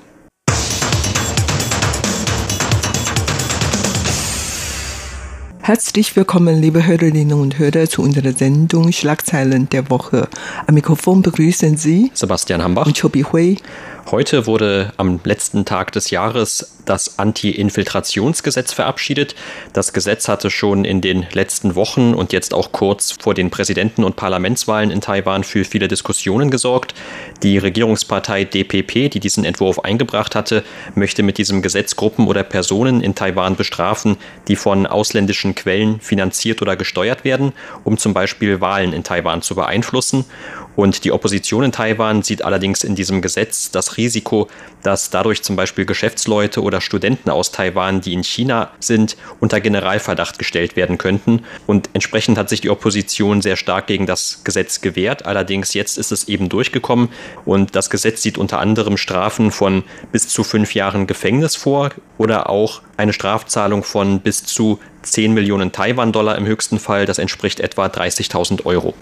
Herzlich 5.63 6.15
willkommen, 6.15 6.61
liebe 6.61 6.87
Hörerinnen 6.87 7.33
und 7.33 7.59
Hörer, 7.59 7.89
zu 7.89 8.03
unserer 8.03 8.33
Sendung 8.33 8.93
Schlagzeilen 8.93 9.71
der 9.71 9.89
Woche. 9.89 10.29
Am 10.67 10.75
Mikrofon 10.75 11.23
begrüßen 11.23 11.79
Sie 11.79 12.11
Sebastian 12.13 12.63
Hambach 12.63 12.85
und 12.85 13.01
Chobi 13.01 13.23
Hui. 13.23 13.57
Heute 14.11 14.47
wurde 14.47 14.93
am 14.99 15.19
letzten 15.25 15.65
Tag 15.65 15.93
des 15.93 16.11
Jahres 16.11 16.77
das 16.85 17.19
Anti-Infiltrationsgesetz 17.19 18.75
verabschiedet. 18.75 19.35
Das 19.73 19.95
Gesetz 19.95 20.29
hatte 20.29 20.51
schon 20.51 20.85
in 20.85 21.01
den 21.01 21.27
letzten 21.33 21.75
Wochen 21.75 22.13
und 22.13 22.35
jetzt 22.35 22.53
auch 22.53 22.71
kurz 22.71 23.17
vor 23.19 23.33
den 23.33 23.49
Präsidenten- 23.49 24.05
und 24.05 24.17
Parlamentswahlen 24.17 24.91
in 24.91 25.01
Taiwan 25.01 25.43
für 25.43 25.65
viele 25.65 25.89
Diskussionen 25.89 26.51
gesorgt. 26.51 26.95
Die 27.43 27.57
Regierungspartei 27.57 28.45
DPP, 28.45 29.09
die 29.09 29.21
diesen 29.21 29.47
Entwurf 29.47 29.79
eingebracht 29.79 30.35
hatte, 30.35 30.65
möchte 30.95 31.23
mit 31.23 31.39
diesem 31.39 31.63
Gesetz 31.63 31.97
Gruppen 31.97 32.29
oder 32.29 32.43
Personen 32.43 33.01
in 33.01 33.15
Taiwan 33.15 33.57
bestrafen, 33.57 34.19
die 34.49 34.57
von 34.57 34.87
ausländischen 34.87 35.55
Quellen 35.55 36.01
finanziert 36.01 36.61
oder 36.61 36.77
gesteuert 36.77 37.25
werden, 37.25 37.53
um 37.85 37.97
zum 37.97 38.13
Beispiel 38.13 38.61
Wahlen 38.61 38.93
in 38.93 39.03
Taiwan 39.03 39.41
zu 39.41 39.55
beeinflussen. 39.55 40.27
Und 40.77 41.05
die 41.05 41.13
Opposition 41.13 41.63
in 41.63 41.73
Taiwan 41.73 42.23
sieht 42.23 42.43
allerdings 42.43 42.83
in 42.83 42.97
diesem 42.97 43.23
Gesetz 43.23 43.71
Risiko, 43.97 44.49
dass 44.83 45.11
dadurch 45.11 45.43
zum 45.43 45.57
Beispiel 45.57 45.85
Geschäftsleute 45.85 46.63
oder 46.63 46.81
Studenten 46.81 47.31
aus 47.31 47.53
Taiwan, 47.53 48.01
die 48.01 48.13
in 48.13 48.23
China 48.23 48.71
sind, 48.81 49.17
unter 49.41 49.61
Generalverdacht 49.61 50.39
gestellt 50.39 50.77
werden 50.77 50.99
könnten. 50.99 51.45
Und 51.67 51.89
entsprechend 51.95 52.37
hat 52.39 52.49
sich 52.49 52.61
die 52.61 52.71
Opposition 52.71 53.43
sehr 53.43 53.57
stark 53.57 53.87
gegen 53.87 54.07
das 54.07 54.43
Gesetz 54.45 54.81
gewehrt. 54.81 55.25
Allerdings 55.25 55.75
jetzt 55.75 55.99
ist 55.99 56.13
es 56.13 56.29
eben 56.29 56.49
durchgekommen 56.49 57.09
und 57.45 57.75
das 57.75 57.91
Gesetz 57.91 58.23
sieht 58.23 58.39
unter 58.39 58.59
anderem 58.59 58.97
Strafen 58.97 59.51
von 59.51 59.85
bis 60.13 60.29
zu 60.29 60.45
fünf 60.45 60.75
Jahren 60.75 61.07
Gefängnis 61.07 61.57
vor 61.57 61.91
oder 62.19 62.51
auch 62.51 62.83
eine 62.97 63.13
Strafzahlung 63.13 63.83
von 63.83 64.21
bis 64.21 64.45
zu 64.45 64.79
10 65.03 65.35
Millionen 65.35 65.73
Taiwan-Dollar 65.73 66.37
im 66.37 66.47
höchsten 66.47 66.79
Fall. 66.79 67.07
Das 67.07 67.19
entspricht 67.19 67.61
etwa 67.61 67.87
30.000 67.87 68.65
Euro. 68.65 68.95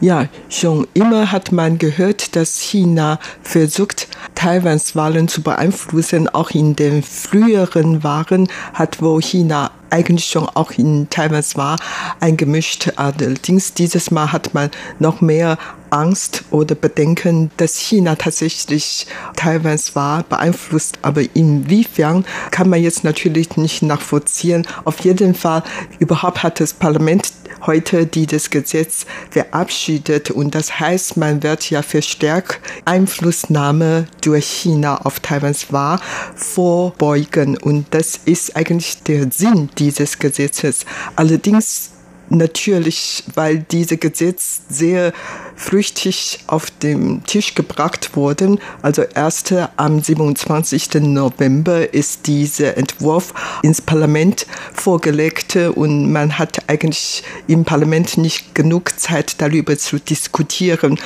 Ja, 0.00 0.28
schon 0.48 0.86
immer 0.94 1.32
hat 1.32 1.52
man 1.52 1.78
gehört, 1.78 2.36
dass 2.36 2.60
China 2.60 3.18
versucht, 3.42 4.08
Taiwans 4.34 4.96
Wahlen 4.96 5.28
zu 5.28 5.42
beeinflussen. 5.42 6.28
Auch 6.28 6.50
in 6.50 6.76
den 6.76 7.02
früheren 7.02 8.02
Wahlen 8.04 8.48
hat 8.74 9.00
wo 9.00 9.20
China 9.20 9.70
eigentlich 9.90 10.26
schon 10.26 10.48
auch 10.48 10.72
in 10.72 11.08
Taiwans 11.10 11.56
war 11.56 11.78
eingemischt. 12.20 12.92
Allerdings 12.96 13.74
dieses 13.74 14.10
Mal 14.10 14.32
hat 14.32 14.54
man 14.54 14.70
noch 14.98 15.20
mehr 15.20 15.58
Angst 15.90 16.44
oder 16.50 16.74
Bedenken, 16.74 17.50
dass 17.56 17.76
China 17.76 18.16
tatsächlich 18.16 19.06
Taiwans 19.36 19.94
war 19.94 20.22
beeinflusst. 20.24 20.98
Aber 21.02 21.22
inwiefern 21.34 22.24
kann 22.50 22.68
man 22.68 22.82
jetzt 22.82 23.04
natürlich 23.04 23.56
nicht 23.56 23.82
nachvollziehen. 23.82 24.66
Auf 24.84 25.00
jeden 25.00 25.34
Fall, 25.34 25.62
überhaupt 25.98 26.42
hat 26.42 26.60
das 26.60 26.72
Parlament 26.72 27.32
heute 27.62 28.06
dieses 28.06 28.50
Gesetz 28.50 29.06
verabschiedet 29.30 30.30
und 30.30 30.54
das 30.54 30.78
heißt, 30.80 31.16
man 31.16 31.42
wird 31.42 31.70
ja 31.70 31.82
verstärkt 31.82 32.60
Einflussnahme 32.84 34.06
durch 34.20 34.46
China 34.46 34.98
auf 35.04 35.20
Taiwans 35.20 35.72
war 35.72 36.00
vorbeugen 36.34 37.56
und 37.56 37.86
das 37.90 38.18
ist 38.24 38.56
eigentlich 38.56 39.02
der 39.02 39.30
Sinn 39.32 39.70
dieses 39.78 40.18
Gesetzes. 40.18 40.84
Allerdings 41.16 41.90
natürlich, 42.28 43.24
weil 43.34 43.58
diese 43.58 43.96
Gesetz 43.96 44.62
sehr 44.68 45.12
flüchtig 45.54 46.40
auf 46.46 46.70
den 46.70 47.24
Tisch 47.24 47.54
gebracht 47.54 48.16
wurden. 48.16 48.60
Also 48.82 49.02
erst 49.02 49.54
am 49.76 50.00
27. 50.00 50.94
November 51.02 51.92
ist 51.92 52.26
dieser 52.26 52.76
Entwurf 52.76 53.32
ins 53.62 53.80
Parlament 53.80 54.46
vorgelegt 54.74 55.56
und 55.56 56.12
man 56.12 56.38
hat 56.38 56.68
eigentlich 56.68 57.22
im 57.46 57.64
Parlament 57.64 58.18
nicht 58.18 58.54
genug 58.54 58.98
Zeit 58.98 59.40
darüber 59.40 59.78
zu 59.78 59.98
diskutieren. 59.98 60.98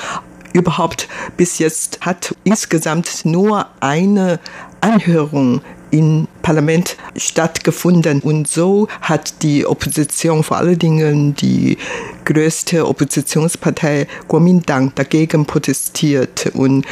Überhaupt 0.53 1.09
bis 1.37 1.59
jetzt 1.59 2.01
hat 2.01 2.35
insgesamt 2.43 3.25
nur 3.25 3.67
eine 3.81 4.41
Anhörung 4.81 5.61
im 5.91 6.29
Parlament 6.43 6.97
stattgefunden. 7.17 8.21
Und 8.21 8.49
so 8.49 8.89
hat 9.01 9.43
die 9.43 9.67
Opposition, 9.67 10.43
vor 10.43 10.59
allen 10.59 10.79
Dingen 10.79 11.35
die 11.35 11.77
größte 12.25 12.87
Oppositionspartei 12.87 14.07
Kuomintang, 14.29 14.93
dagegen 14.95 15.47
protestiert. 15.47 16.51
Und 16.55 16.87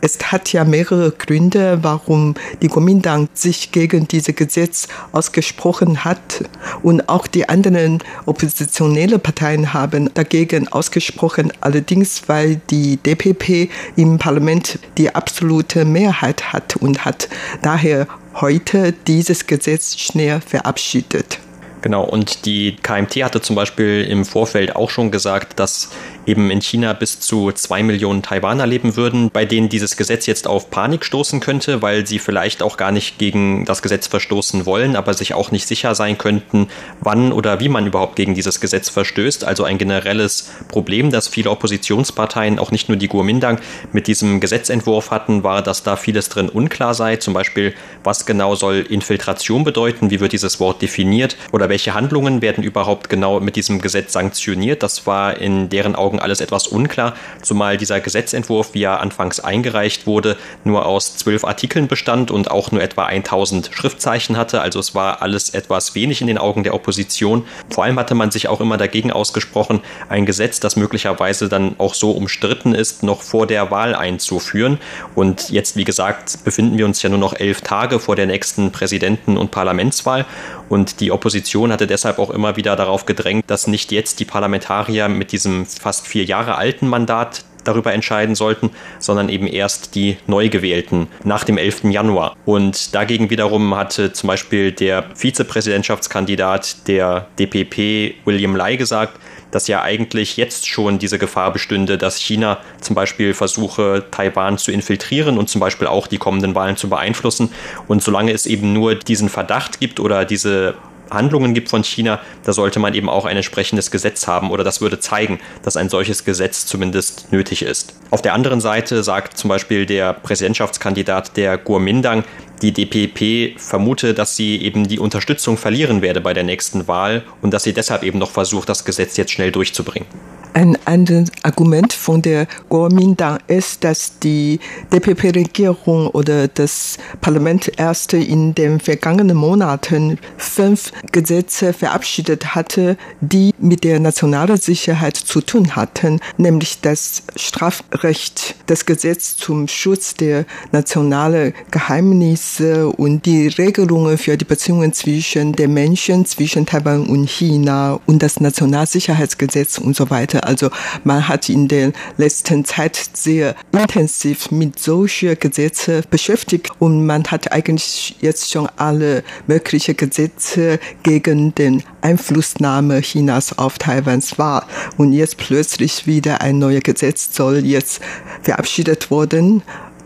es 0.00 0.18
hat 0.32 0.52
ja 0.52 0.64
mehrere 0.64 1.12
Gründe, 1.12 1.78
warum 1.82 2.34
die 2.60 2.68
Kuomintang 2.68 3.28
sich 3.34 3.70
gegen 3.70 4.08
dieses 4.08 4.34
Gesetz 4.34 4.88
ausgesprochen 5.12 6.04
hat. 6.04 6.44
Und 6.82 7.08
auch 7.08 7.26
die 7.28 7.48
anderen 7.48 8.02
oppositionellen 8.26 9.20
Parteien 9.20 9.72
haben 9.72 10.12
dagegen 10.14 10.66
ausgesprochen. 10.68 11.52
Allerdings, 11.60 12.22
weil 12.26 12.60
die 12.70 12.96
DPP 12.96 13.70
im 13.96 14.18
Parlament 14.18 14.80
die 14.98 15.14
absolute 15.14 15.84
Mehrheit 15.84 16.52
hat 16.52 16.76
und 16.76 17.04
hat 17.04 17.28
daher 17.62 18.08
heute 18.34 18.92
dieses 19.06 19.46
Gesetz 19.46 19.98
schnell 19.98 20.40
verabschiedet. 20.40 21.38
Genau, 21.82 22.04
und 22.04 22.46
die 22.46 22.76
KMT 22.76 23.24
hatte 23.24 23.40
zum 23.40 23.56
Beispiel 23.56 24.06
im 24.08 24.24
Vorfeld 24.24 24.76
auch 24.76 24.88
schon 24.88 25.10
gesagt, 25.10 25.58
dass 25.58 25.90
eben 26.26 26.50
in 26.50 26.60
China 26.60 26.92
bis 26.92 27.20
zu 27.20 27.52
zwei 27.52 27.82
Millionen 27.82 28.22
Taiwaner 28.22 28.66
leben 28.66 28.96
würden, 28.96 29.30
bei 29.30 29.44
denen 29.44 29.68
dieses 29.68 29.96
Gesetz 29.96 30.26
jetzt 30.26 30.46
auf 30.46 30.70
Panik 30.70 31.04
stoßen 31.04 31.40
könnte, 31.40 31.82
weil 31.82 32.06
sie 32.06 32.18
vielleicht 32.18 32.62
auch 32.62 32.76
gar 32.76 32.92
nicht 32.92 33.18
gegen 33.18 33.64
das 33.64 33.82
Gesetz 33.82 34.06
verstoßen 34.06 34.66
wollen, 34.66 34.96
aber 34.96 35.14
sich 35.14 35.34
auch 35.34 35.50
nicht 35.50 35.66
sicher 35.66 35.94
sein 35.94 36.18
könnten, 36.18 36.68
wann 37.00 37.32
oder 37.32 37.60
wie 37.60 37.68
man 37.68 37.86
überhaupt 37.86 38.16
gegen 38.16 38.34
dieses 38.34 38.60
Gesetz 38.60 38.88
verstößt. 38.88 39.44
Also 39.44 39.64
ein 39.64 39.78
generelles 39.78 40.50
Problem, 40.68 41.10
das 41.10 41.28
viele 41.28 41.50
Oppositionsparteien, 41.50 42.58
auch 42.58 42.70
nicht 42.70 42.88
nur 42.88 42.96
die 42.96 43.08
Kuomintang, 43.08 43.60
mit 43.92 44.06
diesem 44.06 44.40
Gesetzentwurf 44.40 45.10
hatten, 45.10 45.42
war, 45.42 45.62
dass 45.62 45.82
da 45.82 45.96
vieles 45.96 46.28
drin 46.28 46.48
unklar 46.48 46.94
sei. 46.94 47.16
Zum 47.16 47.34
Beispiel, 47.34 47.74
was 48.04 48.26
genau 48.26 48.54
soll 48.54 48.86
Infiltration 48.88 49.64
bedeuten? 49.64 50.10
Wie 50.10 50.20
wird 50.20 50.32
dieses 50.32 50.60
Wort 50.60 50.82
definiert? 50.82 51.36
Oder 51.52 51.68
welche 51.68 51.94
Handlungen 51.94 52.42
werden 52.42 52.64
überhaupt 52.64 53.08
genau 53.08 53.40
mit 53.40 53.56
diesem 53.56 53.80
Gesetz 53.80 54.12
sanktioniert? 54.12 54.82
Das 54.82 55.06
war 55.06 55.38
in 55.38 55.68
deren 55.68 55.94
Augen 55.94 56.11
Augen 56.12 56.20
alles 56.20 56.40
etwas 56.40 56.66
unklar, 56.66 57.14
zumal 57.40 57.78
dieser 57.78 58.00
Gesetzentwurf, 58.00 58.74
wie 58.74 58.82
er 58.82 59.00
anfangs 59.00 59.40
eingereicht 59.40 60.06
wurde, 60.06 60.36
nur 60.62 60.84
aus 60.84 61.16
zwölf 61.16 61.44
Artikeln 61.44 61.88
bestand 61.88 62.30
und 62.30 62.50
auch 62.50 62.70
nur 62.70 62.82
etwa 62.82 63.06
1000 63.06 63.70
Schriftzeichen 63.72 64.36
hatte. 64.36 64.60
Also 64.60 64.78
es 64.78 64.94
war 64.94 65.22
alles 65.22 65.50
etwas 65.50 65.94
wenig 65.94 66.20
in 66.20 66.26
den 66.26 66.36
Augen 66.36 66.64
der 66.64 66.74
Opposition. 66.74 67.46
Vor 67.70 67.84
allem 67.84 67.98
hatte 67.98 68.14
man 68.14 68.30
sich 68.30 68.48
auch 68.48 68.60
immer 68.60 68.76
dagegen 68.76 69.10
ausgesprochen, 69.10 69.80
ein 70.10 70.26
Gesetz, 70.26 70.60
das 70.60 70.76
möglicherweise 70.76 71.48
dann 71.48 71.76
auch 71.78 71.94
so 71.94 72.10
umstritten 72.10 72.74
ist, 72.74 73.02
noch 73.02 73.22
vor 73.22 73.46
der 73.46 73.70
Wahl 73.70 73.94
einzuführen. 73.94 74.78
Und 75.14 75.48
jetzt, 75.48 75.76
wie 75.76 75.84
gesagt, 75.84 76.44
befinden 76.44 76.76
wir 76.76 76.84
uns 76.84 77.00
ja 77.00 77.08
nur 77.08 77.18
noch 77.18 77.32
elf 77.32 77.62
Tage 77.62 78.00
vor 78.00 78.16
der 78.16 78.26
nächsten 78.26 78.70
Präsidenten- 78.70 79.38
und 79.38 79.50
Parlamentswahl. 79.50 80.26
Und 80.72 81.00
die 81.00 81.12
Opposition 81.12 81.70
hatte 81.70 81.86
deshalb 81.86 82.18
auch 82.18 82.30
immer 82.30 82.56
wieder 82.56 82.76
darauf 82.76 83.04
gedrängt, 83.04 83.44
dass 83.48 83.66
nicht 83.66 83.92
jetzt 83.92 84.20
die 84.20 84.24
Parlamentarier 84.24 85.10
mit 85.10 85.30
diesem 85.30 85.66
fast 85.66 86.06
vier 86.06 86.24
Jahre 86.24 86.54
alten 86.54 86.88
Mandat 86.88 87.44
darüber 87.64 87.92
entscheiden 87.92 88.34
sollten, 88.34 88.70
sondern 88.98 89.28
eben 89.28 89.46
erst 89.46 89.94
die 89.94 90.16
Neugewählten 90.26 91.08
nach 91.24 91.44
dem 91.44 91.58
11. 91.58 91.84
Januar. 91.90 92.34
Und 92.46 92.94
dagegen 92.94 93.28
wiederum 93.28 93.76
hatte 93.76 94.14
zum 94.14 94.28
Beispiel 94.28 94.72
der 94.72 95.04
Vizepräsidentschaftskandidat 95.14 96.88
der 96.88 97.26
DPP 97.38 98.14
William 98.24 98.56
Lai 98.56 98.76
gesagt, 98.76 99.18
dass 99.52 99.68
ja 99.68 99.82
eigentlich 99.82 100.36
jetzt 100.36 100.66
schon 100.66 100.98
diese 100.98 101.20
Gefahr 101.20 101.52
bestünde, 101.52 101.96
dass 101.96 102.18
China 102.18 102.58
zum 102.80 102.96
Beispiel 102.96 103.34
versuche, 103.34 104.04
Taiwan 104.10 104.58
zu 104.58 104.72
infiltrieren 104.72 105.38
und 105.38 105.48
zum 105.48 105.60
Beispiel 105.60 105.86
auch 105.86 106.08
die 106.08 106.18
kommenden 106.18 106.56
Wahlen 106.56 106.76
zu 106.76 106.88
beeinflussen. 106.88 107.52
Und 107.86 108.02
solange 108.02 108.32
es 108.32 108.46
eben 108.46 108.72
nur 108.72 108.96
diesen 108.96 109.28
Verdacht 109.28 109.78
gibt 109.78 110.00
oder 110.00 110.24
diese 110.24 110.74
Handlungen 111.12 111.54
gibt 111.54 111.68
von 111.68 111.84
China, 111.84 112.20
da 112.44 112.52
sollte 112.52 112.78
man 112.78 112.94
eben 112.94 113.08
auch 113.08 113.24
ein 113.24 113.36
entsprechendes 113.36 113.90
Gesetz 113.90 114.26
haben 114.26 114.50
oder 114.50 114.64
das 114.64 114.80
würde 114.80 115.00
zeigen, 115.00 115.40
dass 115.62 115.76
ein 115.76 115.88
solches 115.88 116.24
Gesetz 116.24 116.66
zumindest 116.66 117.32
nötig 117.32 117.62
ist. 117.62 117.94
Auf 118.10 118.22
der 118.22 118.34
anderen 118.34 118.60
Seite 118.60 119.02
sagt 119.02 119.36
zum 119.36 119.48
Beispiel 119.48 119.86
der 119.86 120.12
Präsidentschaftskandidat 120.12 121.36
der 121.36 121.58
Kuomintang, 121.58 122.24
die 122.62 122.72
DPP 122.72 123.60
vermute, 123.60 124.14
dass 124.14 124.36
sie 124.36 124.62
eben 124.62 124.86
die 124.86 124.98
Unterstützung 124.98 125.56
verlieren 125.56 126.00
werde 126.00 126.20
bei 126.20 126.32
der 126.32 126.44
nächsten 126.44 126.86
Wahl 126.86 127.24
und 127.42 127.52
dass 127.52 127.64
sie 127.64 127.72
deshalb 127.72 128.04
eben 128.04 128.18
noch 128.18 128.30
versucht, 128.30 128.68
das 128.68 128.84
Gesetz 128.84 129.16
jetzt 129.16 129.32
schnell 129.32 129.50
durchzubringen. 129.50 130.06
Ein 130.54 130.76
anderes 130.84 131.30
Argument 131.44 131.94
von 131.94 132.20
der 132.20 132.46
Kuomintang 132.68 133.38
ist, 133.46 133.84
dass 133.84 134.18
die 134.18 134.60
DPP-Regierung 134.92 136.08
oder 136.08 136.46
das 136.46 136.98
Parlament 137.22 137.72
erst 137.78 138.12
in 138.12 138.54
den 138.54 138.78
vergangenen 138.78 139.36
Monaten 139.36 140.18
fünf 140.36 140.92
Gesetze 141.10 141.72
verabschiedet 141.72 142.54
hatte, 142.54 142.98
die 143.22 143.54
mit 143.58 143.82
der 143.82 143.98
nationalen 143.98 144.58
Sicherheit 144.58 145.16
zu 145.16 145.40
tun 145.40 145.74
hatten, 145.74 146.20
nämlich 146.36 146.82
das 146.82 147.22
Strafrecht, 147.34 148.54
das 148.66 148.84
Gesetz 148.84 149.36
zum 149.36 149.68
Schutz 149.68 150.14
der 150.14 150.44
nationalen 150.70 151.54
Geheimnisse 151.70 152.88
und 152.88 153.24
die 153.24 153.48
Regelungen 153.48 154.18
für 154.18 154.36
die 154.36 154.44
Beziehungen 154.44 154.92
zwischen 154.92 155.52
den 155.54 155.72
Menschen, 155.72 156.26
zwischen 156.26 156.66
Taiwan 156.66 157.06
und 157.06 157.26
China 157.30 157.98
und 158.06 158.22
das 158.22 158.38
Nationalsicherheitsgesetz 158.38 159.78
und 159.78 159.96
so 159.96 160.10
weiter. 160.10 160.41
Also 160.42 160.70
man 161.04 161.28
hat 161.28 161.48
in 161.48 161.68
der 161.68 161.92
letzten 162.16 162.64
Zeit 162.64 163.00
sehr 163.12 163.54
intensiv 163.72 164.50
mit 164.50 164.78
solchen 164.78 165.38
Gesetzen 165.38 166.02
beschäftigt 166.10 166.70
und 166.78 167.06
man 167.06 167.24
hat 167.24 167.52
eigentlich 167.52 168.16
jetzt 168.20 168.50
schon 168.50 168.68
alle 168.76 169.22
möglichen 169.46 169.96
Gesetze 169.96 170.78
gegen 171.02 171.54
den 171.54 171.82
Einflussnahme 172.00 173.00
Chinas 173.00 173.58
auf 173.58 173.78
Taiwans 173.78 174.38
Wahl. 174.38 174.62
Und 174.96 175.12
jetzt 175.12 175.36
plötzlich 175.36 176.06
wieder 176.06 176.40
ein 176.40 176.58
neues 176.58 176.82
Gesetz 176.82 177.34
soll 177.34 177.64
jetzt 177.64 178.00
verabschiedet 178.42 179.10
worden. 179.10 179.62